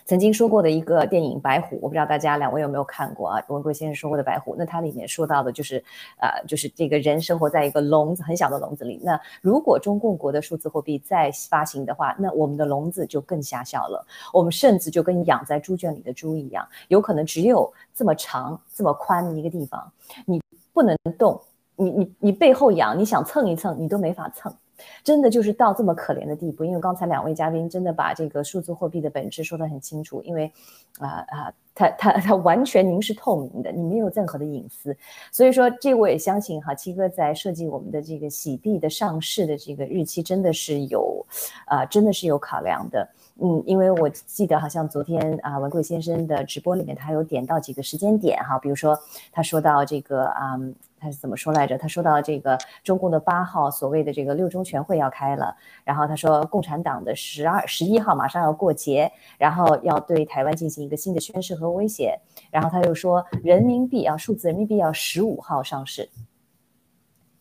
[0.06, 3.44] 曾经说过的一个电影《白虎》，我不知道大家两位有没有看过啊？
[3.48, 5.84] 文贵先生说过的《白虎》，那它里面说到的就是，
[6.22, 9.02] 呃，就是这个人生活在一个笼子很小的笼子里。
[9.04, 14.06] 那如果中共国的数字货币再发行的话，那我们的笼子就更狭小了。
[14.32, 19.92] 我们甚至就跟养在猪圈里的猪一样，有可能只有这么长、这么宽的一个地方，
[20.28, 20.40] 你
[20.72, 21.42] 不能动，
[21.76, 24.56] 你你你背后痒，你想蹭一蹭，你都没法蹭。
[25.04, 26.64] 真的就是到这么可怜的地步。
[26.66, 30.52] 因为刚才两位嘉宾真的把这个数字货币的本质说得很清楚，因为
[31.00, 34.96] 啊啊，它它它完全您是透明的，你没有任何的隐私。
[35.32, 41.26] 所以说，这我也相信哈，七哥在设计我们的这个洗币的上市的这个日期，真的是有
[41.66, 43.08] 啊，真的是有考量的。
[43.42, 48.98] 嗯，因为我记得好像昨天啊，文贵先生的直播里面他有点到几个时间点哈，比如说
[49.32, 50.58] 他说到这个啊，
[51.06, 51.78] 他是怎么说来着？
[51.78, 66.10] 他说到这个中共的八号所谓的这个六中全会要开了，然后他说共产党的十二十一号马上要过节，然后要对台湾进行一个新的宣誓和威胁，然后他又说人民币啊，数字人民币要十五号上市。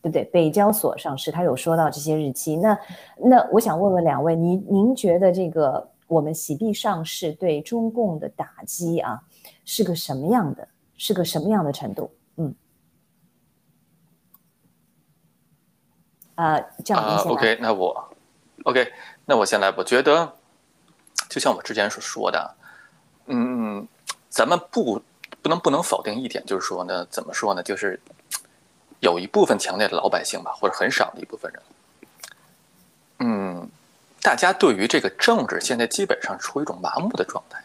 [0.01, 0.23] 对不对？
[0.25, 2.55] 北交所上市，他有说到这些日期。
[2.57, 2.77] 那
[3.17, 9.19] 那我想问问两位，您您觉得这个我们洗币上市对中共的打击啊，
[9.63, 10.67] 是个什么样的？
[10.95, 12.11] 是个什么样的程度？
[12.37, 12.53] 嗯，
[16.35, 18.15] 啊，这样啊，OK，那我
[18.63, 18.93] OK，
[19.25, 19.73] 那我先来。
[19.77, 20.33] 我觉得
[21.29, 22.55] 就像我之前所说的，
[23.25, 23.87] 嗯，
[24.29, 25.01] 咱们不
[25.41, 27.99] 不能不能否定一点，就是说呢，怎么说呢，就是。
[29.01, 31.61] 有一部分强烈的老百姓吧，或者很少的一部分人，
[33.19, 33.69] 嗯，
[34.19, 37.63] 大家对于这个政治现在基本上处于一种麻木的状态。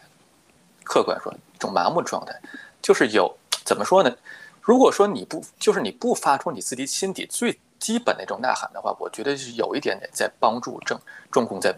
[0.83, 2.39] 客观说，一种麻木状态，
[2.79, 4.15] 就是有怎么说呢？
[4.61, 10.97] 如果说你不，就是你不发出你自己心底最基本那种呐喊的话，我觉得是有一点点在帮助政
[11.29, 11.75] 中共在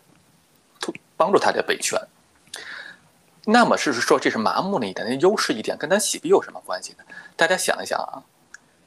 [1.17, 1.99] 帮助他的北权。
[3.45, 7.03] 那么是说这是麻木的一点，那优势一点跟咱洗币有什么关系呢？
[7.35, 8.21] 大家想一想啊。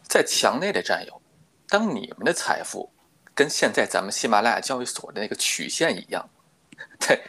[0.08, 1.20] 在墙内的战友，
[1.68, 2.88] 当你们的财富
[3.34, 6.24] 跟现在咱们喜马拉雅交易所的那个曲线一样，
[7.00, 7.20] 在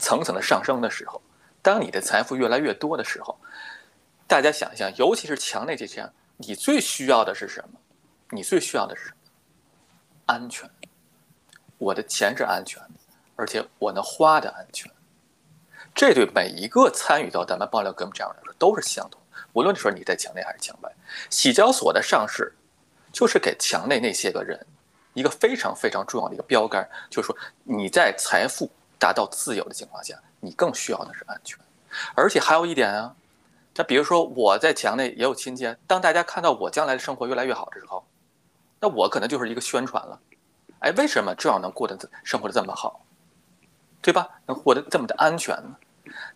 [0.00, 1.22] 层层的上升的时候，
[1.62, 3.38] 当你的财富越来越多的时候，
[4.26, 7.78] 大家想一想，尤其是墙内这些，你最需要的是什么？
[8.30, 9.13] 你最需要的是
[10.26, 10.68] 安全。
[11.78, 13.00] 我的钱是安全的，
[13.36, 14.90] 而且我能花的安全。
[15.94, 19.20] 这对每一个参与到咱们爆料革命这样的人都是相同。
[19.52, 20.92] 无论说你在墙内还是墙外，
[21.30, 22.52] 洗交所的上市，
[23.12, 24.66] 就是给墙内那些个人
[25.12, 28.68] 一个非常非常重要的一个标杆，就是说你在财富
[28.98, 31.58] 达到自由的情况下，你更需要的是安全。
[32.16, 33.14] 而且还有一点啊，
[33.76, 38.04] 那比如说我在墙内也有亲戚，当大家看到我将来的生活越来越好的时候，
[38.84, 40.20] 那我可能就是一个宣传了。
[40.80, 43.02] 哎，为什么这样能过得生活的这么好，
[44.02, 44.28] 对吧？
[44.44, 45.74] 能活得这么的安全呢？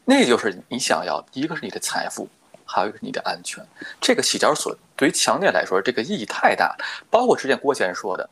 [0.06, 2.26] 那就是你想要，一个是你的财富。
[2.64, 3.62] 还有一个是你的安全，
[4.00, 6.84] 这个洗交所对于强烈来说，这个意义太大了。
[7.10, 8.28] 包括之前郭先生说的，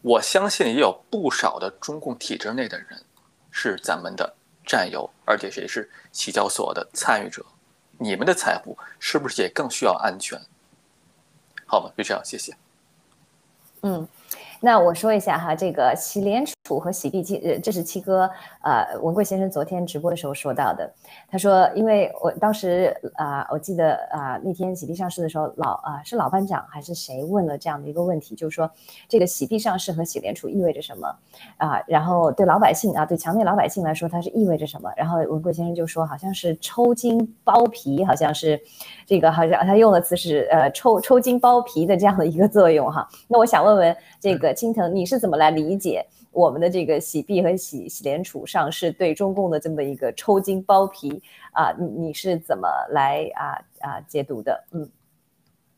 [0.00, 3.02] 我相信也有不少的中共体制内的人
[3.50, 4.32] 是咱们的
[4.64, 7.44] 战友，而且也是洗交所的参与者。
[7.98, 10.40] 你们的财富是不是也更需要安全？
[11.66, 11.90] 好吗？
[11.96, 12.56] 就这样，谢谢。
[13.84, 14.08] 嗯。
[14.64, 18.30] 那我说一下哈，这个洗联储和洗币，七呃，这是七哥
[18.62, 20.90] 呃文贵先生昨天直播的时候说到的。
[21.30, 28.70] 他说，因为我当时啊，我记得啊，那天洗币上市的时候，老啊是老班长还是谁问了这样的一个问题，就是说
[29.06, 31.14] 这个洗币上市和洗联储意味着什么
[31.58, 31.78] 啊？
[31.86, 34.90] 然后对老百姓啊，对墙内老百姓来说，它是意味着什么？
[34.96, 38.58] 然后文贵先生就说，好像是抽筋剥皮，好像是
[39.04, 43.06] 这个好像他用的词是呃抽抽筋剥皮的这样的一个作用哈。
[43.28, 44.53] 那我想问问这个。
[44.54, 51.20] 青藤，你是怎么来理解我们的这个洗币和洗洗联储上市对中共的这么一个抽筋剥皮
[51.52, 51.72] 啊？
[51.78, 54.64] 你你是怎么来啊啊解读的？
[54.72, 54.88] 嗯，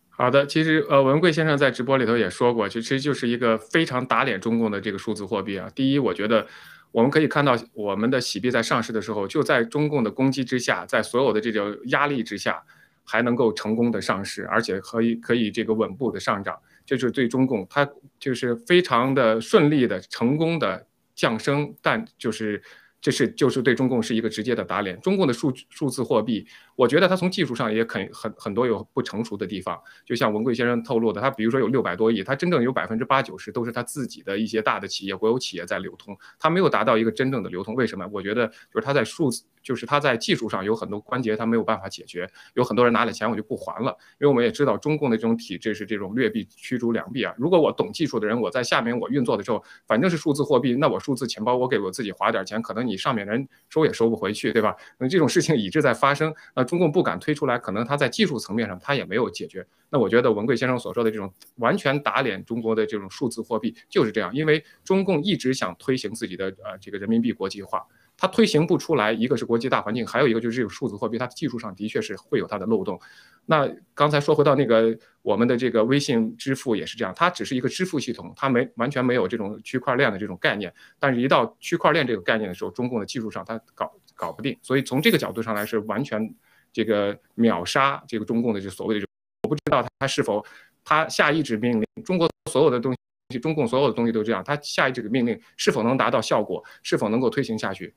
[0.08, 5.70] 好的，其实呃，文贵先生在直播里头也说过，其实就是一个非常打脸中共的这个数字货币啊。
[5.74, 6.46] 第一，我觉得
[6.90, 12.64] 我们可以看到我们的洗币在上市的时候，就在中共的攻击之下，在所有的这种压力之下，
[13.04, 16.58] 还能够成功的上市，而且可以可以这个稳步的上涨。
[16.87, 17.87] 就是对中共，它
[18.18, 22.62] 就是非常的顺利的、成功的降生，但就是。
[22.99, 25.01] 这是就是对中共是一个直接的打脸。
[25.01, 26.45] 中共的数数字货币，
[26.76, 29.76] 我觉得它从技术上也很很很多有不成熟的地方。
[30.04, 37.74] 就像文贵先生透露的，他比如说有六百多亿，他真正有百分之八九十都是他自己的一些大的企业、国有企业在流通，他没有达到一个真正的流通。
[37.74, 38.08] 为什么？
[38.12, 42.30] 我觉得就是他在数字，就是他在技术上有很多关节他没有办法解决。
[42.54, 47.34] 有很多人拿了钱我就不还了，因为我们也知道中共的这种体制是这种劣币驱逐良币啊。
[47.36, 52.86] 如果我懂技术的人，我在下面我运作的时候，反正是数字货币，那我数字钱包我给我自己划点钱，可能。
[52.86, 54.76] 你上面人收也收不回去，对吧？
[54.98, 59.66] 那这种事情一直在发生，那中共不敢推出来，可能他在技术层面上他也没有解决。
[59.88, 67.86] 那我觉得文贵先生所说的这种完全打脸中国的这种数字货币就是这样，因为中共一直想推行自己的呃这个人民币国际化。
[68.18, 72.98] 它推行不出来，一个是国际大环境，还有一个就是这个数字货币，它技术上的确是会有它的漏洞。
[73.44, 80.72] 那刚才说回到那个我们的这个微信支付也是这样，它只是一个支付系统，它没完全没有这种区块链的这种概念。
[80.98, 84.56] 但是，一到区块链这个概念的时候，中共的技术上它搞搞不定。
[84.62, 86.34] 所以从这个角度上来是完全
[86.76, 89.06] 这个秒杀这个中共的这所谓的。
[89.44, 90.44] 我不知道他是否
[90.84, 92.94] 他下一纸命令，中国所有的东
[93.30, 97.94] 西，中共所有的东西都这样，他下一纸命令是否能达到效果，是否能够推行下去？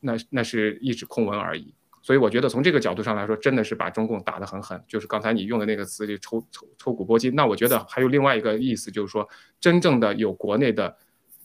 [0.00, 1.72] 那那是一纸空文而已，
[2.02, 4.82] 所以我觉得从这个角度上来说，真的是把中共打得很狠。
[4.88, 7.34] 就是刚才你用的那个词，就抽抽抽股拨金。
[7.34, 9.28] 那我觉得还有另外一个意思，就是说，
[9.60, 10.96] 真正的有国内的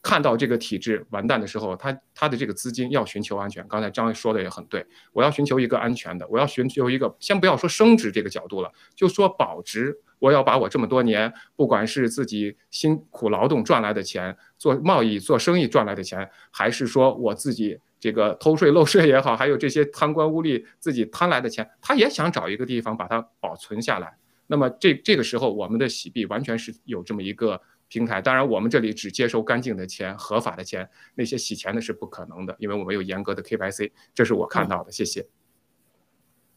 [0.01, 3.65] 看到这个体制完蛋的时候，他他的这个资金要寻求安全。
[3.67, 9.97] 刚才张说的也很对，我要寻求一个安全的，我要寻求一个，先不要说升值这个角度了，就说保值。
[10.19, 17.79] 我要把我这么多年，不管是自己辛苦劳动赚来的钱，做贸易做生意赚来的钱，还是说我自己。
[18.01, 24.11] 这个偷税漏税也好，还有这些贪官污吏自己贪来的钱，他也想找一个地方把它保存下来。
[24.47, 27.61] 那么这这个时候，我们的洗币完全是有这么一个
[27.91, 28.21] 平台。
[28.21, 33.91] 当然，我们这里只接收干净的钱、合法的钱，那些洗钱的是不可能的，因为我们有严格的 KYC。
[34.15, 35.27] 这是我看到的，谢谢。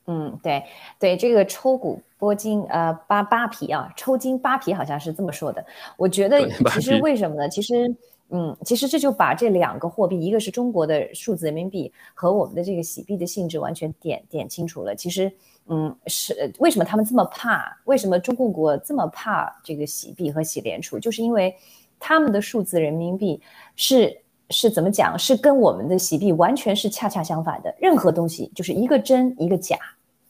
[0.06, 0.62] 嗯，对
[1.00, 5.66] 对，这个抽股拨筋，呃，扒扒皮啊，抽筋扒皮好像是这么说的。
[5.96, 7.48] 我觉得其实为什么呢？
[7.48, 7.92] 其实。
[8.30, 14.96] 嗯，其实这就把这两个货币，一个是中国的数字人民币和我们的这个洗币的性质完全点点清楚了。
[14.96, 15.30] 其实，
[15.66, 17.76] 嗯，是为什么他们这么怕？
[17.84, 20.98] 为什么中共国这么怕这个洗币和洗联储？
[20.98, 21.54] 就是因为
[22.00, 23.40] 他们的数字人民币
[23.76, 24.20] 是
[24.50, 25.16] 是怎么讲？
[25.16, 27.72] 是跟我们的洗币完全是恰恰相反的。
[27.78, 29.78] 任何东西就是一个真一个假，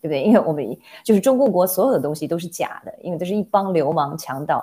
[0.02, 0.22] 对不对？
[0.22, 4.62] 因为我们就是中共国所有的东西都是假的，因为这是一帮流氓强盗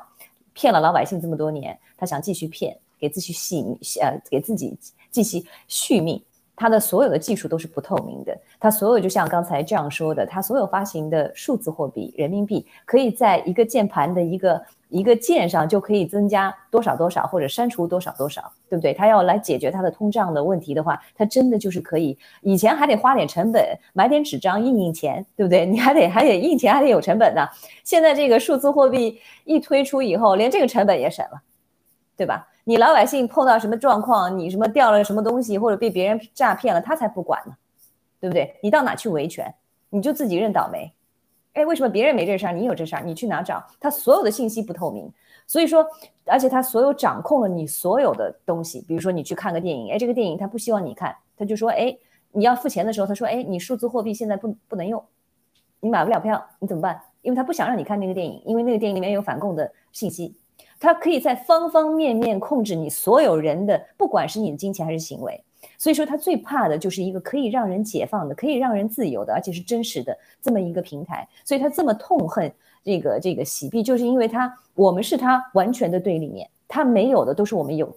[0.54, 2.78] 骗了老百姓这么多年，他想继续骗。
[3.02, 3.56] 给自己续
[4.00, 4.78] 呃，给自己
[5.10, 6.24] 继续续命，
[6.56, 8.38] 它的所有的技术都是不透明的。
[8.60, 18.94] 它所有就像刚才这样说的，它所有发行的数字货币人民币，可以在一个键盘的一个一个键上就可以增加多少多少，或者删除多少多少，对不对？
[18.94, 22.16] 它要来解决它的通胀的问题的话，它真的就是可以。
[22.42, 25.66] 以前还得花点成本买点纸张印印钱，对不对？
[25.66, 27.48] 你还得还得印钱，还得有成本呢。
[27.84, 31.42] 现在这个数字货币一推出以后，连这个成本也省了，
[32.16, 32.48] 对吧？
[32.64, 37.54] 你老百姓碰到什么状况，你什么掉了什么东西，或者被别人诈骗了，他才不管呢，
[38.20, 38.56] 对不对？
[38.62, 39.54] 你到哪去维权？
[39.90, 40.94] 你就自己认倒霉。
[41.54, 43.02] 哎，为什么别人没这事儿，你有这事儿？
[43.04, 43.62] 你去哪找？
[43.80, 45.12] 他所有的信息不透明，
[45.46, 45.86] 所以说，
[46.26, 48.82] 而且他所有掌控了你所有的东西。
[48.88, 51.98] 比如说你去看个电影，哎，这个电影他不希望你看，他就说，哎，
[52.32, 55.04] 你要付钱的时候，他说，哎，你数字货币现在不不能用，
[55.82, 57.02] 你买不了票，你怎么办？
[57.22, 60.34] 因为他不想让你看那个电影，因为那个电影里面有反共的信息。
[60.82, 65.42] 它可以在方方面面控制你所有人的，不管是你的金钱还是行为。
[65.78, 71.28] 所以说，他最怕的就是一个可以让人解放的、可以让人自由的，而且是真实的这么一个平台。
[71.46, 72.52] 所以他这么痛恨
[72.84, 77.96] 这个这个洗币，就是因为他我们是他完全的对立面，他没有的都是我们有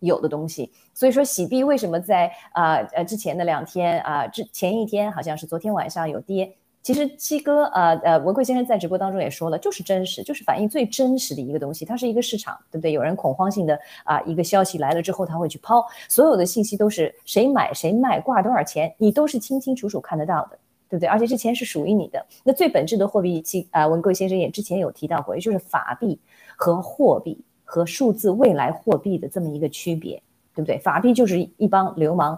[0.00, 0.72] 有的东西。
[0.94, 6.50] 所以说，洗币为什么在啊呃之前的两天啊之前一天好像是昨天晚上有跌。
[6.82, 11.84] 其实七哥，呃呃，文贵先生在直播当中也说了，就是真实，就是反映最真实的一个东西。
[11.84, 12.90] 它是一个市场，对不对？
[12.90, 20.58] 有人恐慌性的啊，一个消息来了之后，他会去抛，所有的信息都是谁买谁卖，挂多少钱，你都是清清楚楚看得到的，
[20.88, 21.08] 对不对？
[21.08, 22.26] 而且这钱是属于你的。
[22.42, 26.18] 那最本质的货币，七啊，文贵先生也之前有提到过，也就是法币
[26.56, 30.20] 和货币和数字未来货币的这么一个区别，
[30.52, 30.78] 对不对？
[30.80, 32.36] 法币就是一帮流氓。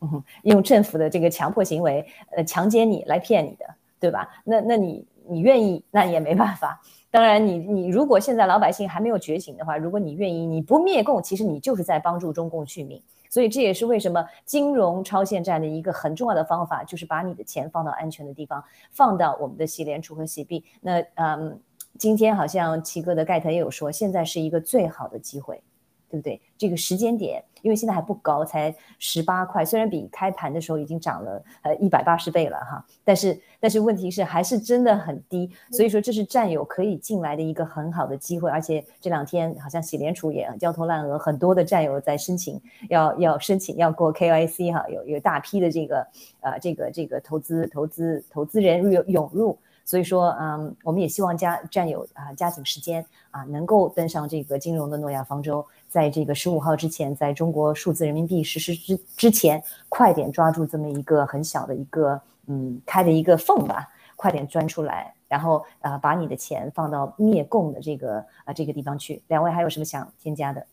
[0.00, 3.64] 嗯， 用政府的这个强迫行为，呃，强奸你来骗你的，
[3.98, 4.28] 对吧？
[4.44, 6.80] 那那你你愿意，那也没办法。
[7.10, 13.02] 当然，你你如果现在老百姓还没有觉醒的话，如果你愿意，你不灭共，其实你就是在帮助中共续命。
[13.30, 20.62] 所以这也是为什么金融超限战的一个很重要的方法，就是把你的钱放到安全的地方，放到我们的洗联储和洗币。
[20.80, 21.58] 那嗯，
[21.98, 25.62] 今天好像齐哥的盖特也有说，现在是一个最好的机会。
[26.08, 26.40] 对不对？
[26.56, 46.06] 这个时间点，因为现在还不高，才十八块，虽然比开盘的时候已经涨了呃一百八十倍了哈，但是但是问题是还是真的很低，所以说这是战友可以进来的一个很好的机会，而且这两天好像喜联储也焦头烂额，很多的战友在申请要要申请要过 KYC 哈，有有大批的这个
[46.42, 49.58] 呃这个这个投资投资投资人入涌入。
[49.88, 55.64] 所以说，嗯，我们也希望加战友啊，加紧时间啊，能够登上这个金融的诺亚方舟，
[55.96, 69.22] 在这个十五号之前，在中国数字人民币实施之之前，快点抓住这么一个很小的一个嗯开的一个缝吧，快点钻出来，然后啊，把你的钱放到灭共的这个啊这个地方去。
[69.28, 70.66] 两位还有什么想添加的？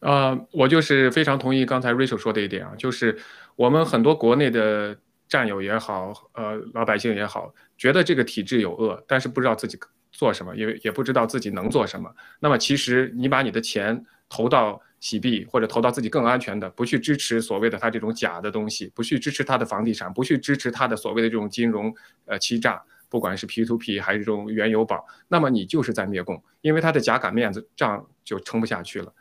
[0.00, 3.18] 呃，我就是非常同意刚才 Rachel 说的一点啊，就是
[3.56, 4.96] 我们很多国内的
[5.28, 9.78] 战友也好，呃，老百姓也好，觉得这个体制有恶，但是不知道自己
[10.12, 12.14] 做什么，也也不知道自己能做什么。
[12.38, 21.92] 那么其实你把你的钱投到洗币，或者投到自己更安全的，不去支持所谓的他这种假的东西，不去支持他的房地产，不去支持他的所谓的这种金融
[22.26, 29.12] 呃欺诈，不管是 P to P 还是这种原油宝，那么你就是在灭共，因为他的假擀面子账就撑不下去了。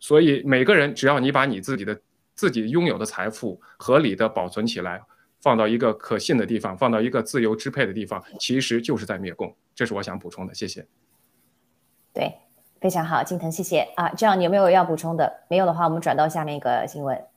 [0.00, 2.00] 所以每个人，只要你把你自己的
[2.34, 5.00] 自己拥有的财富合理的保存起来，
[5.40, 9.54] 放到一个可信的地方，放到一个自由支配的地方，其实就是在灭共。
[9.74, 10.86] 这是我想补充的，谢谢。
[12.12, 12.34] 对，
[12.80, 14.08] 非常好，金腾，谢谢啊。
[14.10, 15.44] 这样你有没有要补充的？
[15.48, 17.29] 没有的话，我们转到下面一个新闻。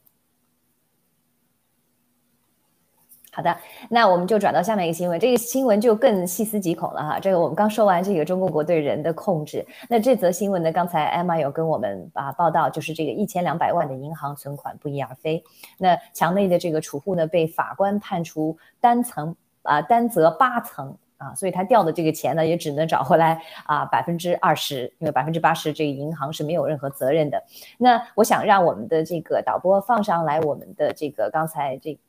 [3.36, 3.58] 好的，
[3.90, 7.20] 那我们就转到下面一个新闻，这个新闻就更细思极恐了哈。
[7.20, 15.44] 这个我们刚说完这个中共国对人的控制，那这则新闻呢，刚才艾玛有跟我们啊报道，就是这个一千两百万的银行存款不翼而飞。
[15.80, 27.44] 那墙内的这个储户呢，被法官判处单层啊单责八层啊，所以他掉的这个钱呢，也只能找回来啊百分之二十，因为百分之八十这个银行是没有任何责任的。
[27.80, 32.00] 那我想让我们的这个导播放上来我们的这个刚才这个。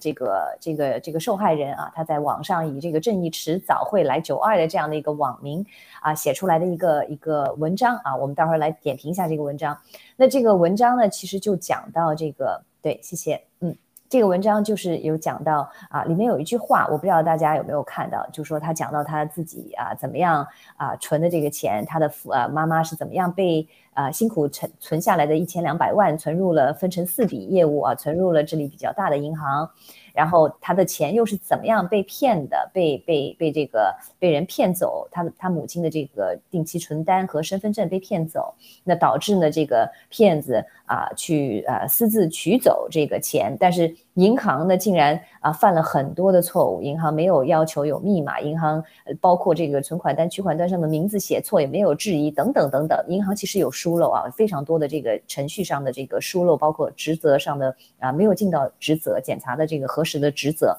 [0.00, 5.64] 这个这个这个受害人啊，他在网上以这个正义迟早会来九二的这样的一个网名
[6.00, 9.78] 啊写出来的一个一个文章啊，我们待会儿来点评一下这个文章。
[10.16, 13.76] 那这个文章呢，其实就讲到这个，对，谢谢，嗯。
[14.10, 20.44] 这个文章就是有讲到啊，里面有一句话，我不知道大家有没有看到，就说他讲到他自己啊怎么样
[20.76, 29.70] 啊存的这个钱，他的父啊妈妈是怎么样被啊辛苦存存下来的一千两百万存入了分成四笔业务啊存入了这里比较大的银行。
[30.14, 32.70] 然后他的钱又是怎么样被骗的？
[32.72, 35.08] 被被被这个被人骗走？
[35.10, 38.54] 他他母亲的这个定期存单和身份证被骗走，
[38.84, 43.94] 那导致呢这个骗子啊去呃私自取走这个钱，但是。
[44.14, 46.82] 银行呢，竟然啊犯了很多的错误。
[46.82, 48.82] 银行没有要求有密码，银行
[49.20, 53.04] 包括这个存款单、取款单上的名字写错也没有质疑，等等等等。
[53.08, 60.76] 银行其实有疏漏啊，非常多的这个程序上的这个疏漏，包括职责上的啊没有尽到职责，检查的这个核实的职责，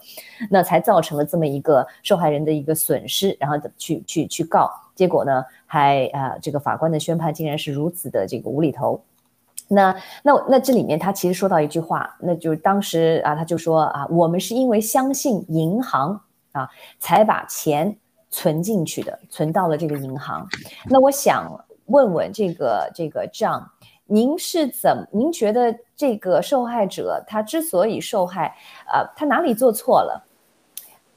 [0.49, 9.01] 那才造成了这么一个受害人的一个损失，然后去去去告，结果呢还啊这个法官的宣判竟然是如此的这个无厘头。
[9.73, 16.69] 那那那这里面他其实说到一句话，那就是当时啊他就说啊我们是因为相信银行啊
[16.99, 17.95] 才把钱
[18.29, 20.45] 存进去的，存到了这个银行。
[20.89, 21.49] 那我想
[21.85, 23.65] 问问这个这个账，
[24.05, 28.53] 您是怎您觉得这个受害者他之所以受害，
[28.85, 30.27] 啊他哪里做错了？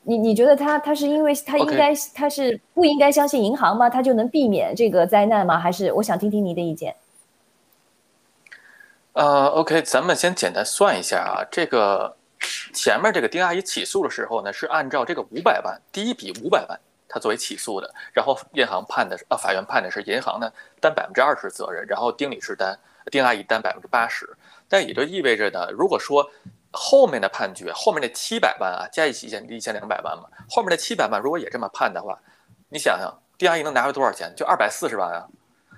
[0.06, 3.90] 你你觉得他他是因为他应该他是不应该相信银行吗？
[3.90, 5.58] 他就能避免这个灾难吗？
[5.58, 6.94] 还是我想听听您的意见。
[9.14, 12.16] 呃，OK，咱们先简单算一下啊，这个
[12.72, 16.76] 前面这个丁阿姨起诉的时候呢，是按照这个五百万第一笔五百万，
[17.08, 20.50] 她作为起诉的，然后银行判的是啊，法院判的是银行呢
[20.80, 22.76] 担百分之二十责任，然后丁女士担
[23.12, 24.28] 丁阿姨担百分之八十，
[24.68, 26.28] 但也就意味着呢，如果说
[26.72, 32.18] 后面的判决后面那七百万啊，加一起一千两百万嘛，后面那七百万如果也这么判的话，
[32.68, 34.34] 你想想丁阿姨能拿回多少钱？
[34.36, 35.24] 就二百四十万啊。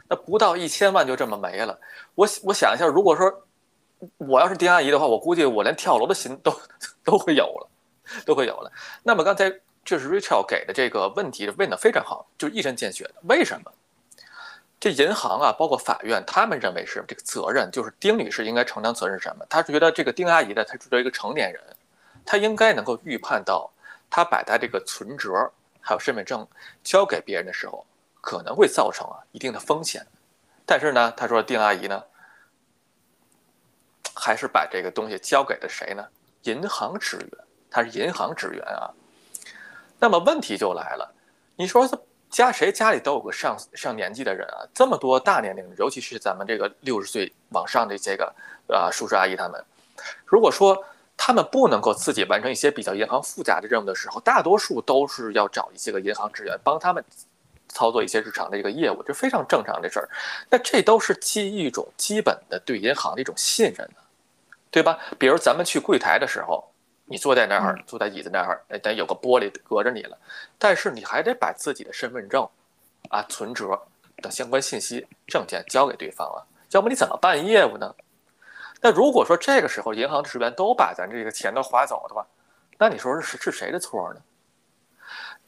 [0.09, 1.79] 那不到一千万就这么没了，
[2.15, 3.43] 我我想一下，如果说
[4.19, 6.61] 我要是丁阿姨的话，我估计我连跳楼的心都
[7.03, 7.69] 都会有了，
[8.25, 8.71] 都会有了。
[9.03, 9.53] 那么刚才
[9.85, 13.15] 就是 Rachel 给的这个问题问的非常好，就一针见血的。
[13.23, 13.73] 为什么？
[14.79, 19.45] 这银行啊，包括法院，他们认为是这个责任，就是丁女士应该承担责任什么？
[19.49, 21.61] 他是觉得这个丁阿姨呢，她作为一个成年人，
[22.27, 23.71] 她应该能够预判到，
[24.11, 25.51] 她把她这个存折
[25.81, 26.47] 还有身份证
[26.85, 27.85] 交给别人的时候。
[28.27, 30.05] 可能会造成啊一定的风险，
[30.67, 32.03] 但是呢，他说丁阿姨呢，
[34.17, 36.05] 还是把这个东西交给了谁呢？
[36.43, 37.31] 银行职员，
[37.71, 38.91] 他是银行职员啊。
[40.01, 41.15] 那么问题就来了，
[41.55, 41.89] 你说
[42.29, 48.35] 家谁家里都有个上上年纪的人啊，这么多大年龄，尤其是咱们这个六十岁往上的这个
[48.67, 49.65] 啊叔叔阿姨他们，
[50.25, 50.85] 如果说
[51.17, 57.05] 他们不能够自己完成一些比较银行复杂的任务的时候，大多数都是要找一些个银行职员帮他们。
[57.77, 60.09] 操作一些日常的一个业务，这非常正常的事儿。
[60.49, 63.97] 那这都是基于一种基本的对银行的一种信任的，
[64.71, 64.99] 对吧？
[65.19, 66.67] 比如咱们去柜台的时候，
[67.05, 70.17] 你坐在那儿，坐在椅子那儿，得有个玻璃隔着你了，
[70.57, 72.49] 但是你还得把自己的身份证、
[73.11, 73.79] 啊存折
[74.23, 77.95] 等相关信息证件交给对方啊，要不你怎么办业务呢？
[78.81, 82.27] 那如果说这个时候银行职员都把咱这个钱都划走的话，
[82.79, 84.21] 那你说是是谁的错呢？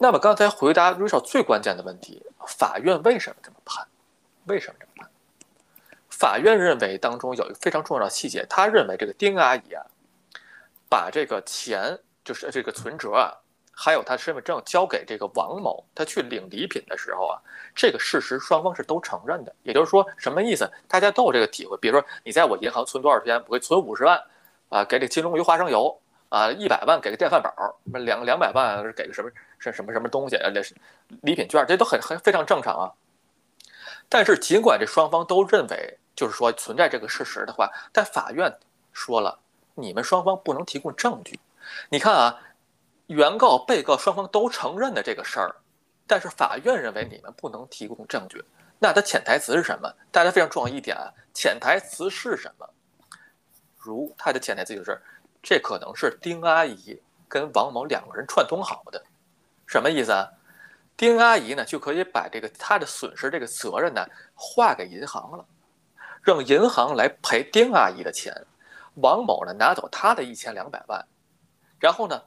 [0.01, 3.85] 那么刚才回答 Rachel 最关键的问题，法院为什么这么判？
[4.47, 5.11] 为什么这么判？
[6.09, 9.85] 法院认为当中有一个非常重要的细节，他认为这个丁阿姨啊，
[10.89, 13.35] 把这个钱就是这个存折啊，
[13.73, 17.39] 还有她身份证交给这个王某，他去领礼品的时候啊，
[17.75, 19.55] 这个事实双方是都承认的。
[19.63, 20.69] 也就是说，什么意思？
[20.87, 21.77] 大家都有这个体会。
[21.79, 23.37] 比如说，你在我银行存多少钱？
[23.47, 24.21] 我会存五十万
[24.69, 27.51] 啊，给这金龙鱼花生油啊，一百万给个电饭煲，
[27.99, 30.51] 两两百万给个什么什什么什么东西啊？
[30.55, 30.75] 这是
[31.23, 32.93] 礼品券，这都很很非常正常啊。
[34.09, 38.55] 但是，尽管这双方都认为就是说存在这个事实的话，但法院
[38.93, 39.39] 说了，
[39.75, 41.39] 你们双方不能提供证据。
[41.89, 42.41] 你看啊，
[43.07, 45.57] 原告、被告双方都承认的这个事儿，
[46.07, 48.45] 但是法院认为你们不能提供证据。
[48.79, 49.93] 那它潜台词是什么？
[50.11, 52.69] 大家非常重要一点啊，潜台词是什么？
[53.77, 55.01] 如它的潜台词就是，
[55.43, 59.03] 这可能是丁阿姨跟王某两个人串通好的，
[59.67, 60.29] 什么意思啊？
[60.97, 65.45] 丁阿姨呢，就可以把这个她的损失这个责任呢，划给银行了，
[66.23, 68.35] 让银行来赔丁阿姨的钱，
[68.97, 71.07] 王某呢拿走他的一千两百万，
[71.79, 72.21] 然后呢，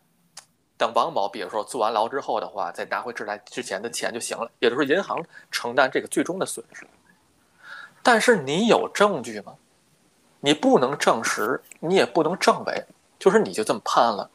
[0.77, 6.87] 等王某比如说坐完牢之后的话，再拿回之来之前的钱就行了，也就是银行承担这个最终的损失。
[8.01, 9.55] 但是你有证据吗？
[10.39, 12.85] 你不能证实，你也不能证伪，
[13.21, 14.31] 就是你就这么判了。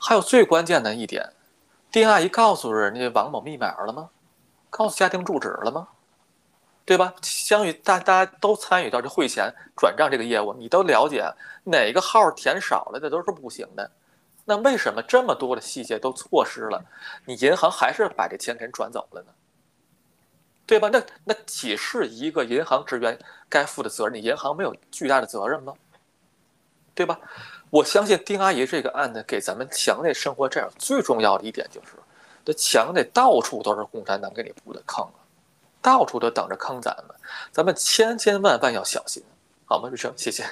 [0.00, 1.30] 还有最关键的一点。
[1.92, 4.08] 丁阿姨告诉人家王某密码了吗？
[4.70, 5.88] 告诉家庭住址了吗？
[6.86, 7.12] 对吧？
[7.22, 11.30] 相当于大大家都参与到这汇钱转账这个业务，你都了解
[11.64, 13.90] 哪个号填少了的都是不行的。
[14.46, 16.82] 那为什么这么多的细节都错失了？
[17.26, 19.32] 你银行还是把这钱给人转走了呢？
[20.64, 20.88] 对吧？
[20.90, 23.18] 那那岂是一个银行职员
[23.48, 24.14] 该负的责任？
[24.14, 25.74] 你银行没有巨大的责任吗？
[26.94, 27.18] 对吧？
[27.70, 31.92] 我相信丁阿姨这个案子给咱们墙内生活这样最重要的一点就是，
[32.44, 35.18] 这墙内到处都是共产党给你布的坑啊，
[35.80, 37.16] 到处都等着坑咱们，
[37.52, 39.22] 咱们千千万万要小心，
[39.64, 39.88] 好吗？
[39.92, 40.44] 玉生，谢谢。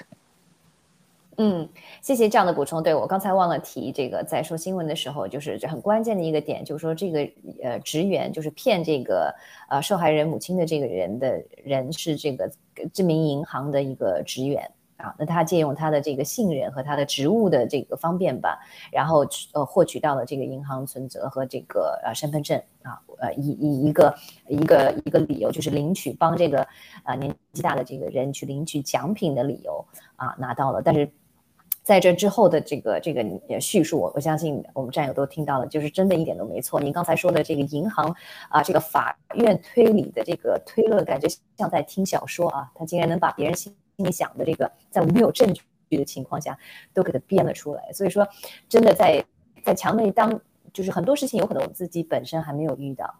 [1.40, 1.68] 嗯，
[2.02, 2.82] 谢谢这样的补充。
[2.82, 7.28] 对我刚才忘了提这个，在说新闻的时候，就是很关键的一个点，就是说这个
[7.62, 9.34] 呃职员就是骗这个
[9.68, 12.50] 呃受害人母亲的这个人的人是这个
[12.92, 14.68] 知名银行的一个职员。
[14.98, 18.58] 啊，那他借用他的这个信任和他的职务的这个方便吧，
[18.92, 24.14] 然后呃获取到了这个银行存折和这个呃身份证啊，呃以以一个
[24.48, 26.66] 一个一个理由就是领取帮这个
[27.04, 29.86] 啊年纪大的这个人去领取奖品的理由
[30.16, 31.08] 啊拿到了，但是
[31.84, 33.24] 在这之后的这个这个
[33.60, 36.80] 叙述，我我相信我们战友都听到了，就是真的一点都没错。
[36.80, 38.14] 您刚才说的这个银行
[38.50, 43.72] 啊，这个法院推理的这个推论，感觉像在听小说啊，他竟然能把别人心。
[43.98, 46.56] 心里想的这个，在没有证据的情况下，
[46.94, 47.92] 都给他编了出来。
[47.92, 48.26] 所以说，
[48.68, 49.24] 真的在
[49.64, 50.40] 在墙内当，
[50.72, 53.12] 就是很多事情有可能我自己本身还没有遇到，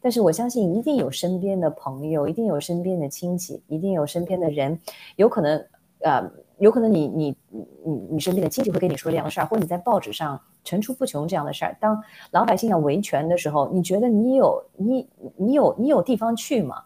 [0.00, 4.76] 但是我相信一定有身边的朋友，一定有身边的亲戚，一定有身边的人，
[5.14, 5.64] 有可能
[6.00, 6.28] 呃，
[6.58, 7.36] 有可能你你
[7.84, 11.76] 你你身边的亲戚会跟你说这样的事儿，或者你在报纸上层出不穷这样的事儿。
[11.80, 16.82] 当老百姓要维权的时候，你觉得你有你你有你有地方去吗？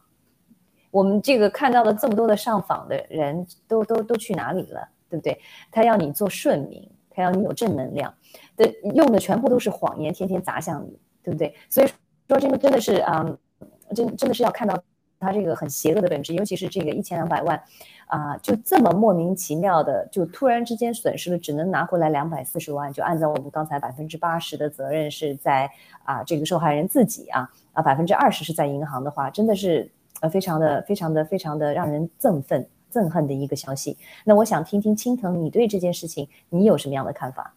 [0.91, 5.39] 我们这个看到了这么多的上访的人都都都去哪里了，对不对？
[5.71, 8.13] 他要你做顺民，他要你有正能量，
[8.57, 11.55] 的用的全部都是谎言，天天砸向你，对不对？
[11.69, 11.87] 所以
[12.27, 13.23] 说这个真的是啊，
[13.95, 14.83] 真真的是要看到
[15.21, 17.63] 他这个很邪恶的本质，尤其是这个一千两百万
[18.07, 25.71] 啊，就这么莫名其妙的就突然之间损失了，只能拿回来两百四十万，就按照我们刚才百分之八十的责任是在
[26.05, 29.91] 啊这个受害人自己啊啊百分之二十是在银行的话，真的是。
[30.21, 33.97] 呃，非常的、非常的、非常的让人憎愤、憎恨的一个消息。
[34.25, 37.55] 那我想听听青藤，你对这件事情你有什么样的看法？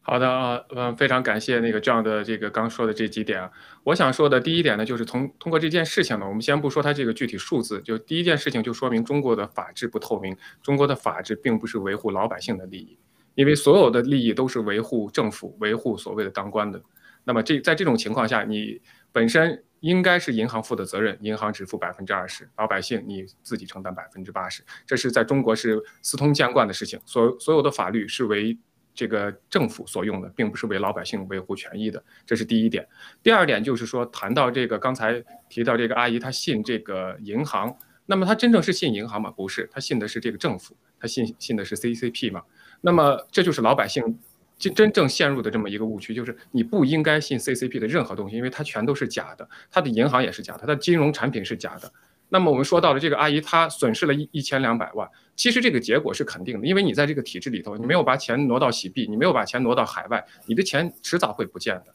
[0.00, 3.50] 好的啊，嗯，非常感谢那个这样的这个刚说的这几点啊。
[3.84, 12.98] 我想说的第一点呢，就是从通过这件事情呢，我们先不说它这个具体数字，就第一件事情就说明中国的法治不透明，中国的法治并不是维护老百姓的利益，
[13.34, 16.80] 因为所有的利益都是维护政府、维护所谓的当官的。
[17.24, 18.80] 那么这在这种情况下，你
[19.12, 19.62] 本身。
[19.80, 27.00] 应该是银行负的责任，银行只负百分之二十，老百姓你自己承担百分之八十，这是在中国是司通见惯的事情。
[27.04, 28.58] 所所有的法律是为
[28.94, 32.86] 这个政府所用的，并不是为老百姓维护权益的，这是第一点。
[33.22, 37.76] 第二点就是说，谈到这个刚才提到这个阿姨，她信这个银行，
[38.06, 39.30] 那么她真正是信银行吗？
[39.30, 42.42] 不是，她信的是这个政府，她信信的是 CCP 嘛？
[42.80, 44.18] 那么这就是老百姓。
[44.58, 51.92] 真真正陷入的这么一个误区，就是你不应该信 CCP 的任何东西，因为它全都是假的，它的银行也是假的，它的金融产品是假的。
[52.30, 61.94] 那么我们说到了这个阿姨，她损失了一一千两百万，其实这个结果是肯定的，因为你在这个体制里头，你没有把钱挪到洗币，你没有把钱挪到海外，你的钱迟早会不见的。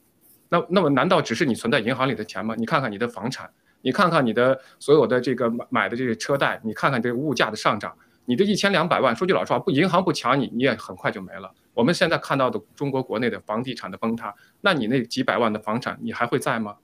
[0.50, 2.56] 那那么难道只是你存在银行里的钱吗？
[2.58, 3.50] 你看看你的房产，
[3.82, 7.96] 你看看你的所有的这个买买的这个车贷，你看看这个物价的上涨，
[8.26, 11.52] 你这一千两百万，说句老实话，不银行不抢你，你也很快就没了。
[11.74, 16.78] 我们现在看到的中国国内的房地产的崩塌，那你那几百万的房产，你还会在吗？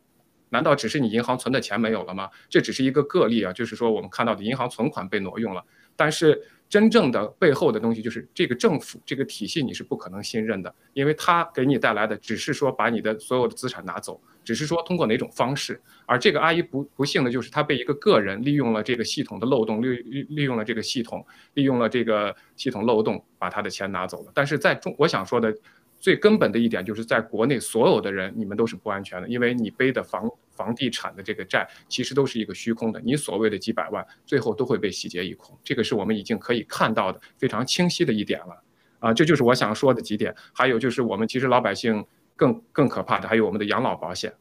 [0.50, 2.30] 难道只是你银行存的钱没有了吗？
[2.50, 5.64] 这只是一个个例啊，就是说我们看到的银行存款被挪用了，
[5.96, 6.42] 但是。
[6.70, 15.82] 真正的背后的东西就是这个政府这个体系你是不可能信任的，因为它给你带来的只是说把你的所有的资产拿走，只是说通过哪种方式。
[16.06, 24.32] 而这个阿姨不不幸的就是她被一个个人利用了这个系统的漏洞，利利利用了这个系统，利用了这个系统漏洞把她的钱拿走了。
[24.36, 25.54] 但是在中我想说的。
[26.00, 33.02] 最根本的一点就是在国内所有的人，你们都是不安全的，因为你背的房房地产的这个债，其实都是一个虚空的。
[33.02, 35.58] 你所谓的几百万，最后都会被洗劫一空。
[35.62, 38.64] 这个是我们已经可以看到的非常清晰的一点了。
[39.00, 40.34] 啊，这就是我想说的几点。
[40.54, 44.34] 还有就是我们其实老百姓更更可怕的，还有我们的养老保险，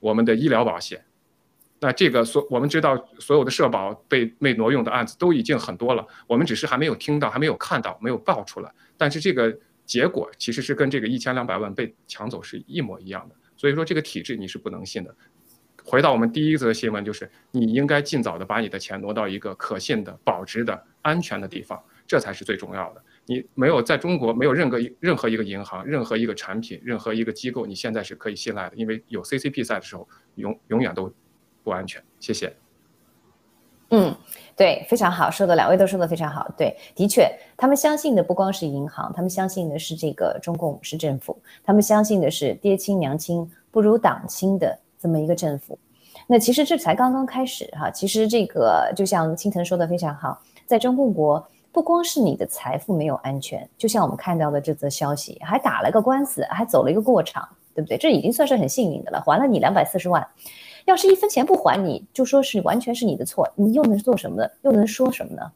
[0.00, 1.04] 我们的医疗保险。
[1.80, 8.72] 那这个所我们知道所有的社保被被挪用的案子都已经很多了，我们只是还没有听到，还没有看到，没有爆出来。
[8.96, 9.58] 但是这个。
[9.88, 15.12] 结果其实是跟这个一千两百万被抢走是一模一样的，所以说这个体制你是不能信的。
[15.82, 23.02] 回到我们第一则新闻，就是你应该尽早的把你的钱挪到一个可信的、保值的、安全的地方，这才是最重要的。
[23.24, 31.10] 你没有在中国没有任何任何一个银行、任何一个产品、任何一个机构，你现在是可以信赖的，因为有 CCP 在的时候，永永远都
[31.64, 32.04] 不安全。
[32.20, 32.54] 谢谢。
[33.90, 34.14] 嗯，
[34.54, 36.46] 对，非常好，说的两位都说的非常好。
[36.58, 37.26] 对，的确，
[37.56, 45.78] 他们相信的不光是银行，他们相信的是这个中共是政府，他们相信的是爹亲娘亲不如党亲的这么一个政府。
[46.26, 57.96] 那其实这才刚刚开始哈，其实这个就像青藤说的非常好，在中共国不光是你的财富没有安全，就像我们看到的这则消息，还打了个官司，还走了一个过场，对不对？
[57.96, 60.26] 这已经算是很幸运的了，还了你两百四十万。
[60.84, 64.50] 要是一分钱不还，你就说是完全是你的错，你又能做什么呢？
[64.62, 65.52] 又能说什么呢？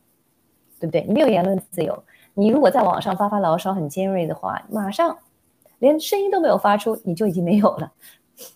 [0.81, 1.03] 对不对？
[1.03, 2.03] 你没有言论自由。
[2.35, 5.16] 你如果在网上发发牢骚很尖锐的话，马上
[5.79, 7.93] 连声音都没有发出，你就已经没有了。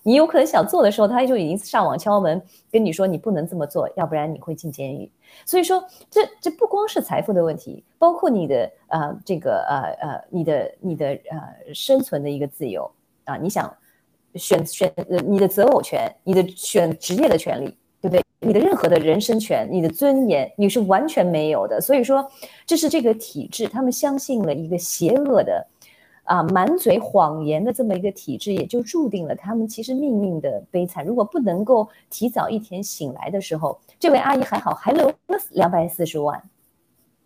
[0.03, 2.43] 你有可能想做的时候，他就已经上网敲门
[2.73, 5.11] 跟你说你不能这么做，要不然你会进监狱。
[5.45, 12.91] 所以说，这这不光是财富的问题，包括你的呃这个呃呃你的你的呃生存的一个自由
[13.25, 13.73] 啊，你想。
[14.39, 18.23] 选选呃，你的择偶权，你的选职业的权利，对不对？
[18.41, 21.81] 你的任何的人身权，你的尊严，你是完全没有的。
[21.81, 22.31] 所以说，
[22.67, 25.67] 这是这个体制，他们相信了一个邪恶的，
[26.25, 31.05] 啊，满嘴谎言的这么一个体制，也就注定了他们其实命运的悲惨。
[31.05, 35.15] 如果不能够提早一天醒来的时候，这位阿姨还好，还留了
[35.53, 36.41] 两百四十万。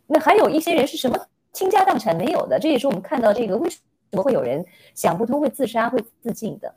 [0.06, 1.18] 那还有一些人是什么
[1.52, 2.58] 倾家荡产没有的？
[2.58, 3.78] 这也是我们看到这个为什
[4.12, 6.72] 么会有人想不通会自杀会自尽的。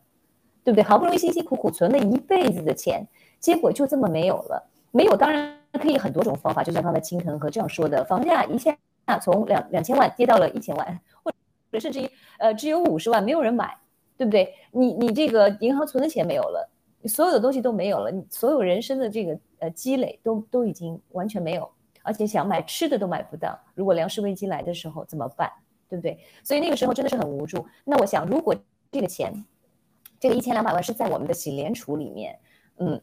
[0.63, 0.83] 对不对？
[0.83, 3.05] 好不容易辛辛苦苦存了一辈子的钱，
[3.39, 4.69] 结果就这么没有了。
[4.91, 8.77] 没有，当然可以很多种方法，就像刚才青藤和这样说的，房价一下
[9.21, 11.31] 从两两千万跌到了一千万，或
[11.71, 13.75] 者甚至于呃只有五十万，没有人买，
[14.15, 14.53] 对不对？
[14.71, 16.69] 你你这个银行存的钱没有了，
[17.01, 21.67] 你所有的东西都没有了，你所有人生的这个呃积累都都已经完全没有，
[22.03, 23.59] 而且想买吃的都买不到。
[23.73, 25.51] 如果粮食危机来的时候怎么办？
[25.89, 26.19] 对不对？
[26.43, 27.65] 所以那个时候真的是很无助。
[27.83, 28.55] 那我想，如果
[28.91, 29.43] 这个钱。
[30.23, 32.39] 这个一千两百万是在我们的洗联储里面，
[32.77, 33.01] 嗯，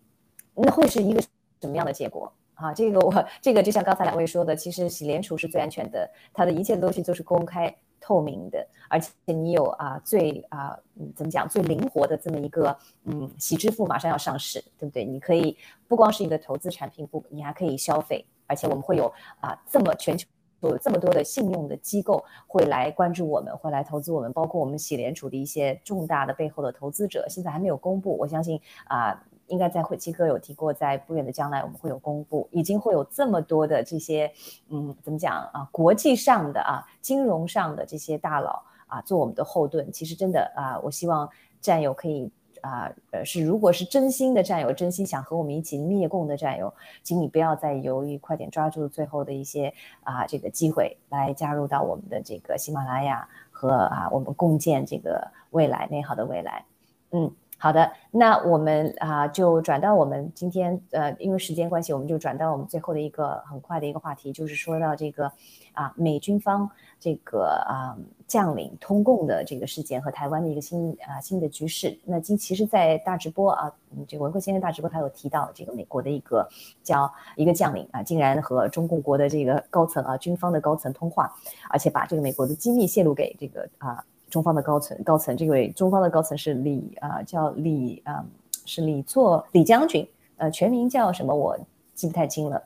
[0.55, 1.21] 那会是一个
[1.61, 2.73] 什么样的结果啊？
[2.73, 3.12] 这个我
[3.43, 10.75] 这个就像刚才两位说的，其实洗联储是最安全的，它的一切东西都是公开透明的，而且你有啊最啊
[11.14, 15.05] 怎么讲最灵活的这么一个嗯洗支付马上要上市，对不对？
[15.05, 15.55] 你可以
[15.87, 20.27] 不光是一个投资产品，不，你还可以消费，而且我们会有啊这么全球。
[20.69, 28.17] 有这么多的信用的机构会来关注我们，会来投资我们，包括我们喜联储的一些重大的背后的投资者，现在还没有公布。
[28.19, 34.31] 我相信啊，应该在会期哥有提过，在不远的将来我们会有公布，已经会有这么多的这些，
[34.69, 35.69] 嗯，怎么讲啊？
[35.73, 39.91] 国际上的啊，金融上的这些大佬啊，做我们的后盾。
[39.91, 41.29] 其实真的啊，我希望
[41.61, 42.31] 战友可以。
[42.63, 56.65] 啊，呃，是，如果是真心的战友，真心想和我们一起灭共的战友，请你不要再犹豫，快点抓住最后的一些啊这个机会，来加入到我们的这个喜马拉雅和啊我们共建这个未来美好的未来。
[57.13, 57.31] 嗯，
[57.63, 65.31] 好的，那我们啊就转到我们今天呃，因为时间关系，我们就转到我们最后的一个很快的一个话题，就是说到这个
[65.75, 66.71] 啊美军方。
[67.03, 67.97] 这个啊，
[68.27, 71.99] 将领通共的这个事件和台湾的一个新啊新的局势。
[72.05, 73.73] 那今其实，在大直播啊，
[74.07, 76.47] 这个文科先生大直播，他有提到这个美国的一个
[76.83, 81.33] 叫一个将领啊，竟然和中共国的这个高层啊，军方的高层通话，
[81.71, 85.37] 而且把这个美国的机密泄露给这个啊中方的高层高层。
[85.37, 88.24] 这位中方的高层是李啊，叫李啊，
[88.64, 90.09] 是李作李将军。
[90.37, 91.35] 呃，全名叫什么？
[91.35, 91.59] 我
[91.95, 92.62] 记不太清了。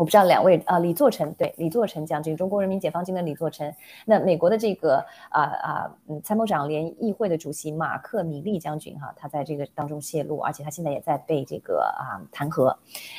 [0.00, 3.70] 我不知道两位啊，李作成对李作成将军，中国人民解放军的李作成。
[4.06, 4.96] 那美国的这个
[5.28, 12.74] 啊啊嗯参谋长联议会的主席马克米利将军哈，他在这个当中泄露，而且他现在也在被这个啊弹劾。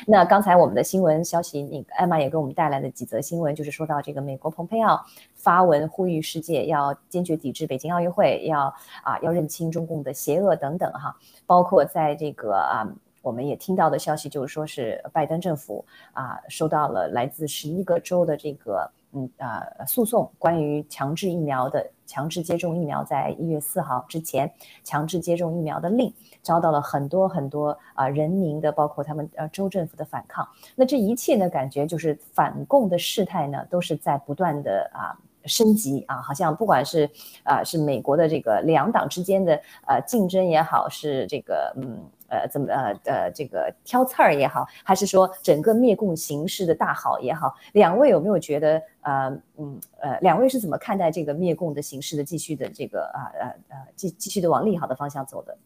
[0.07, 4.99] 那刚才我们的新闻消息，那个艾玛也给我们带来的几则新闻，就是说到这个美国蓬佩奥
[5.35, 8.73] 发文呼吁世界要坚决抵制北京奥运会，要
[9.03, 11.15] 啊要认清中共的邪恶等等哈，
[11.45, 12.89] 包括在这个啊。
[13.21, 24.51] 我们也听到的消息就是说，是拜登政府啊收到了来自十一个州的这个嗯啊诉讼，关于强制疫苗的强制接种疫苗在一月四号之前
[24.83, 26.11] 强制接种疫苗的令，
[26.41, 30.47] 遭到了很多很多啊人民的，包括他们呃州政府的反抗。
[30.75, 35.13] 那这一切呢，感觉就是反共的事态呢，都是在不断的啊
[35.45, 37.07] 升级啊，好像不管是
[37.43, 41.99] 啊是美国的这个两党之间的呃竞争也好，是这个嗯。
[42.31, 55.57] 呃，怎么呃呃，这个挑刺儿也好，还是说整个灭共形势的大好也好，两位有没有觉得呃嗯呃，两位是怎么看待这个灭共的形势的继续的这个啊呃呃继继续的往利好的方向走的？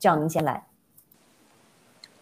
[0.00, 0.66] 这样您先来。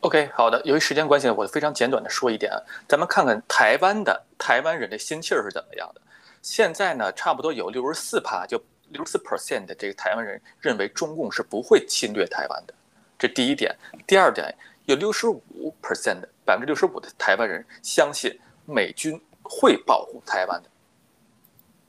[0.00, 6.00] OK，好的，由于时间关系呢，我非常简短的说一点啊，咱们看看台湾的台湾人的心气儿是怎么样的。
[6.42, 12.74] 现在呢，差不多有六十四趴，就六十四 percent 的这个台湾人认为中共是不会侵略台湾的。
[13.18, 13.74] 这第一点，
[14.06, 14.54] 第二点，
[14.84, 20.68] 有六十五 percent 的百分之六十五的台湾人相信美军会保护台湾的，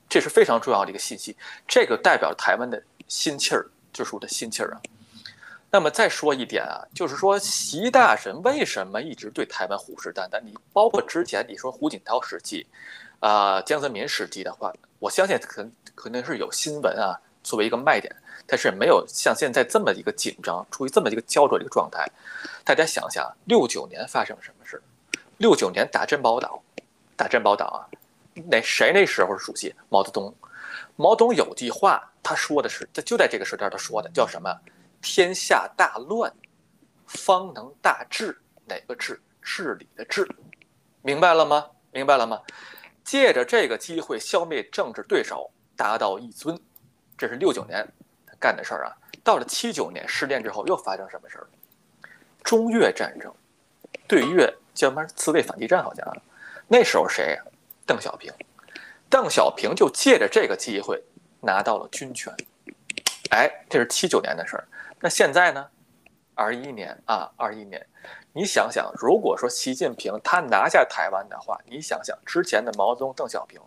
[0.09, 1.37] 这是非常重要的一个信息。
[1.67, 4.81] 这个代表台湾的心气儿，就是我的心气儿啊。
[5.71, 10.41] 那么再说一点啊，就是说习大神为什么一直对台湾虎视眈眈？
[10.41, 12.65] 你包括之前你说胡锦涛时期，
[13.19, 17.13] 啊江泽民时期的话，我相信可可能是有新闻啊
[17.43, 18.15] 作为一个卖点。
[18.49, 22.03] 但是没有像现在这么一个紧张，处于这么一个焦灼的一个状态。
[22.65, 24.81] 大家想想，六九年发生了什么事？
[25.37, 26.61] 六九年打珍宝岛，
[27.15, 27.79] 打珍宝岛啊，
[28.49, 29.73] 那谁那时候是主席？
[29.87, 30.33] 毛泽东。
[30.95, 34.53] 毛泽东有句话，他说的是，他就在这个时段他说的，叫什么？
[35.01, 36.33] 天下大乱，
[37.05, 38.37] 方能大治。
[38.65, 39.21] 哪个治？
[39.41, 40.27] 治理的治。
[41.01, 41.67] 明白了吗？
[41.91, 42.41] 明白了吗？
[43.03, 46.59] 借着这个机会消灭政治对手，达到一尊。
[47.17, 47.87] 这是六九年。
[48.39, 51.47] 干的事儿啊，到了七九年失恋之后，又发生什么事儿？
[52.43, 53.33] 中越战争，
[54.07, 55.83] 对越叫什么自卫反击战？
[55.83, 56.05] 好像
[56.67, 57.43] 那时候谁呀？
[57.85, 58.33] 邓小平。
[59.09, 61.03] 邓小平就借着这个机会
[61.41, 62.33] 拿到了军权。
[63.31, 64.67] 哎，这是七九年的事儿。
[64.99, 65.67] 那现在呢？
[66.35, 67.85] 二一年啊，二一年，
[68.31, 73.59] 你想想，如果说习近平他拿下台湾的话，你想想之前的毛泽东、邓小平。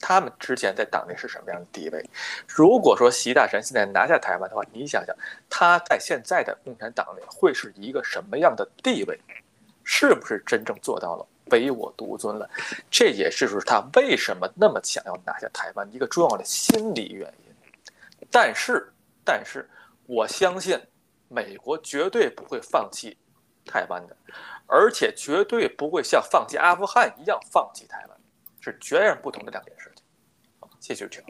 [0.00, 2.04] 他们之前在党内是什么样的地位？
[2.48, 5.14] 如果说习大神现在拿下台湾的话，你想想
[5.48, 9.20] 他在现在的共产党内会是一个什么样的地位？
[9.84, 12.48] 是不是真正做到了唯我独尊了？
[12.90, 17.54] 这也是说他为什么那么想要拿下台湾一个重要的心理原因。
[18.30, 18.92] 但是，
[19.24, 19.68] 但是
[20.06, 20.80] 我相信
[21.28, 23.18] 美国绝对不会放弃
[23.64, 24.16] 台湾的，
[24.66, 28.16] 而且绝对不会像放弃阿富汗一样放弃台湾。
[28.60, 29.89] 是截然不同的两件事。
[30.80, 31.22] 谢谢主持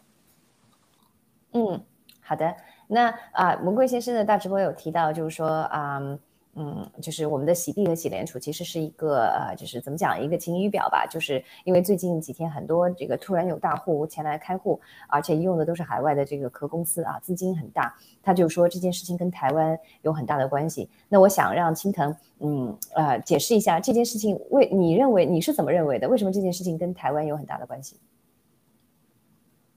[1.53, 1.85] 嗯，
[2.23, 2.57] 好的。
[2.87, 6.19] 那啊，文贵先生的大直播有提到，就是说啊。
[6.57, 11.07] 嗯，就是我们的洗币和洗联储其实是一个呃，就是怎么讲一个晴雨表吧。
[11.07, 17.95] 就是因为最近几天很多这个突然有大户前来开户，而且用的都是海外的这个壳公司啊，资金很大。
[18.21, 20.91] 他就说这件事情跟台湾有很大的关系。
[21.09, 26.09] 那我想让青藤嗯呃解释一下这件事情为你认为你是怎么认为的？
[26.09, 27.97] 为什么这件事情跟台湾有很大的关系？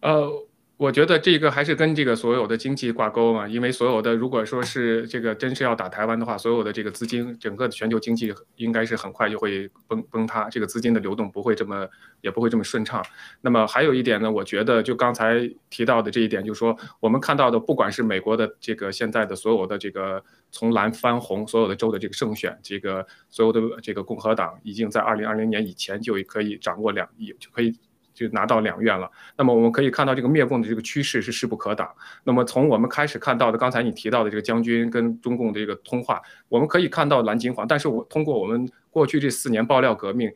[0.03, 0.47] 呃。
[0.75, 11.87] 我觉得这个还是跟这个所有的经济挂钩嘛，因为所有的如果说是这个真是要打台湾的话，所有的这个资金，整个的全球经济应该是很快就会崩崩塌，这个资金的流动不会这么
[12.21, 13.05] 也不会这么顺畅。
[13.39, 27.79] 那么还有一点呢，我觉得就刚才提到的这一点，就是说我们看到的，不管是美国的这个现在的所有的这个从蓝翻红所有的州的这个胜选，这个所有的这个共和党已经在二零二零年以前就可以掌握两亿，就可以。
[28.13, 29.09] 就拿到两院了。
[29.37, 31.89] 那么我们可以看到，这个灭共的这个趋势是势不可挡。
[32.23, 37.67] 那么从我们开始看到的，刚才你提到的这个将军跟中共的一个通话，我们可以看到蓝金黄。
[37.67, 40.31] 但是我通过我们过去这四年爆料革命，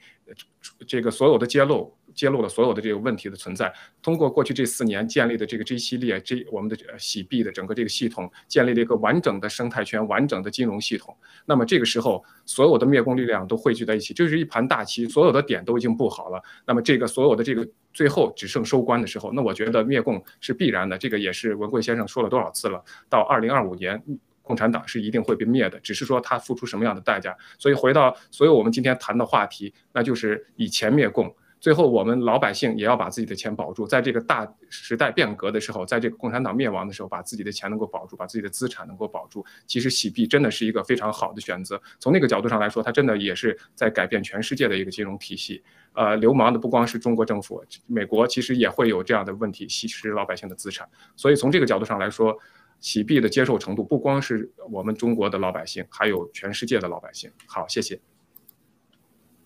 [0.87, 1.95] 这个所有的揭露。
[2.17, 3.71] 揭露了所有的这个问题的存在。
[4.01, 11.15] 通过过去这四年建立的这个 G 系列 G 我们的洗币的整个这个系统，建立了一个完整的生态圈、完整的金融系统。
[11.45, 16.43] 那么这个时候，所有的灭共力量都汇聚在一起，就是一盘大棋，所有的点都已经布好了。
[16.65, 20.97] 那么这个所有的这个最后只剩收官的时候，那我觉得灭共是必然的。
[20.97, 22.83] 这个也是文贵先生说了多少次了。
[23.07, 24.03] 到二零二五年。
[24.47, 27.35] 共产党是一定会被灭的，只是说他付出什么样的代价。
[27.59, 31.35] 所以回到所有我们今天谈的话题，那就是以前灭共。
[31.67, 39.45] 最后，我们老百姓也要把自己的钱保住，在这个大时代变革的时候，在这个共产党灭亡的时候，把自己的钱能够保住，把自己的资产能够保住。
[39.65, 41.77] 其实洗币真的是一个非常好的选择。
[41.99, 45.61] 从那个角度上来说，它真的也是在改变全世界的一个金融体系。
[45.91, 50.87] 呃，流氓的不光是中国政府，美国其实也会有这样的问题，吸食老百姓的资产。
[51.17, 52.33] 所以从这个角度上来说，
[52.79, 57.29] 洗币的接受程度不光是我们中国的老百姓，还有全世界的老百姓。
[57.45, 57.99] 好，谢谢。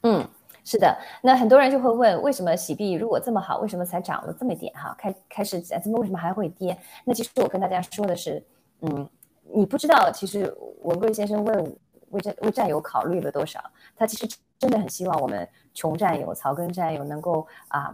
[0.04, 0.30] 嗯。
[0.64, 4.72] 是的，那很多人就会问，为什么洗币如果这么好，为什么才涨了这么点？
[4.74, 6.78] 哈，开开始怎么为什么还会跌？
[7.04, 8.44] 那其实我跟大家说的是，
[8.82, 9.10] 嗯，
[9.54, 11.78] 你不知道，其实文贵先生为
[12.12, 13.60] 为战为战友考虑了多少？
[13.96, 17.94] 他其实真的很希望我们穷战友、草根战友能够啊，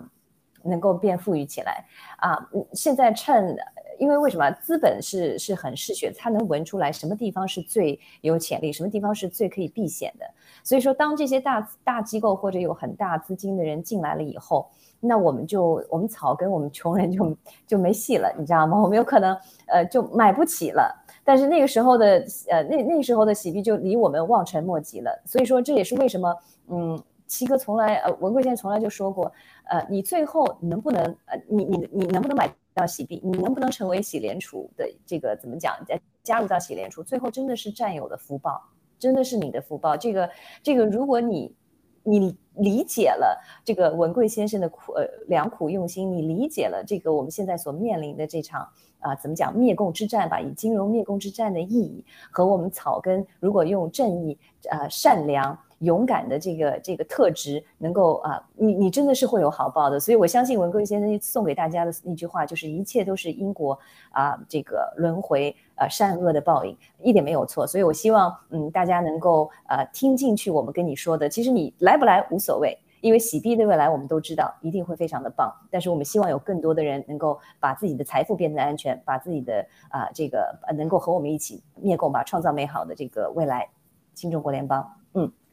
[0.63, 1.85] 能够变富裕起来
[2.17, 2.37] 啊。
[2.73, 3.57] 现在趁。
[3.97, 10.25] 因为为什么资本是是很嗜血，它能闻出来什么地方是最有潜力，什么地方是最可以避险的。
[10.63, 14.69] 所以说，当这些大大机构或者有很大资金的人进来了以后，
[14.99, 18.77] 那我们就我们草根我们穷人就就没戏了，你知道吗？
[18.81, 19.37] 我们有可能
[19.67, 20.93] 呃就买不起了。
[21.23, 25.21] 但是那个时候的呃那那时候的洗币就离我们望尘莫及了。
[25.25, 26.35] 所以说这也是为什么
[26.69, 29.31] 嗯七哥从来呃文贵先从来就说过
[29.65, 32.49] 呃你最后能不能呃你你你能不能买？
[32.77, 35.75] 到洗币，你能不能成为洗联储的这个怎么讲？
[35.87, 38.61] 加加入到洗联储，最后真的是战友的福报，
[38.99, 39.97] 真的是你的福报。
[39.97, 40.29] 这个
[40.61, 41.55] 这个，如果你
[42.03, 48.69] 你理解了这个文贵先生的苦呃良苦用心，你理解了这个我们现在所面临的这场
[48.99, 50.39] 啊怎么讲灭共之战吧？
[50.39, 54.37] 以金融灭共之战的意义和我们草根如果用正义
[54.69, 55.57] 呃善良。
[55.79, 59.99] 勇敢的这个这个特质，能够啊，你你真的是会有好报的。
[59.99, 63.77] 所以我相信文贵先生送给大家的那句话，就是一切都是因果
[64.11, 67.67] 啊，这个轮回啊，善恶的报应，一点没有错。
[67.67, 71.29] 所以我希望嗯，大家能够呃听进去我们跟你说的。
[71.29, 75.53] 其实你来不来无所谓，因为洗币的未来我们都知道一定会非常的棒。
[75.69, 83.69] 但是我们希望有更多的人能够把自己的财富变得安全，把自己的啊这个能够和我们一起灭共吧，创造美好的这个未来，
[84.15, 84.91] 新中国联邦。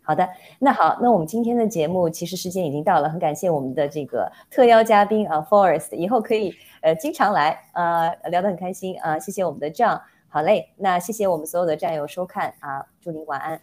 [0.07, 0.29] 好的，
[0.59, 9.99] 那好，那我们今天的节目其实时间已经到了，很感谢我们的这个特邀嘉宾啊 forest 以后可以呃经常来，啊，聊得很开心，啊，谢谢我们的 John
[10.29, 13.61] 好嘞，那谢谢我们所有的战友收看，啊，祝您晚安。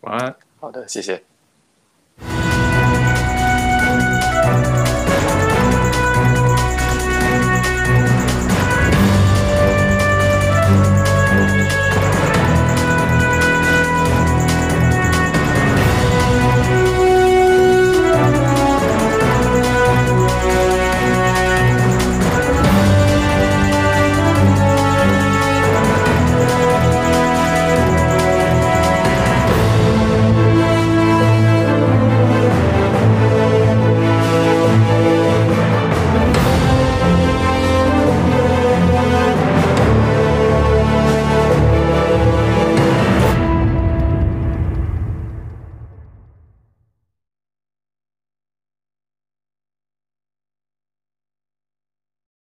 [0.00, 1.22] 晚安，好的，谢谢。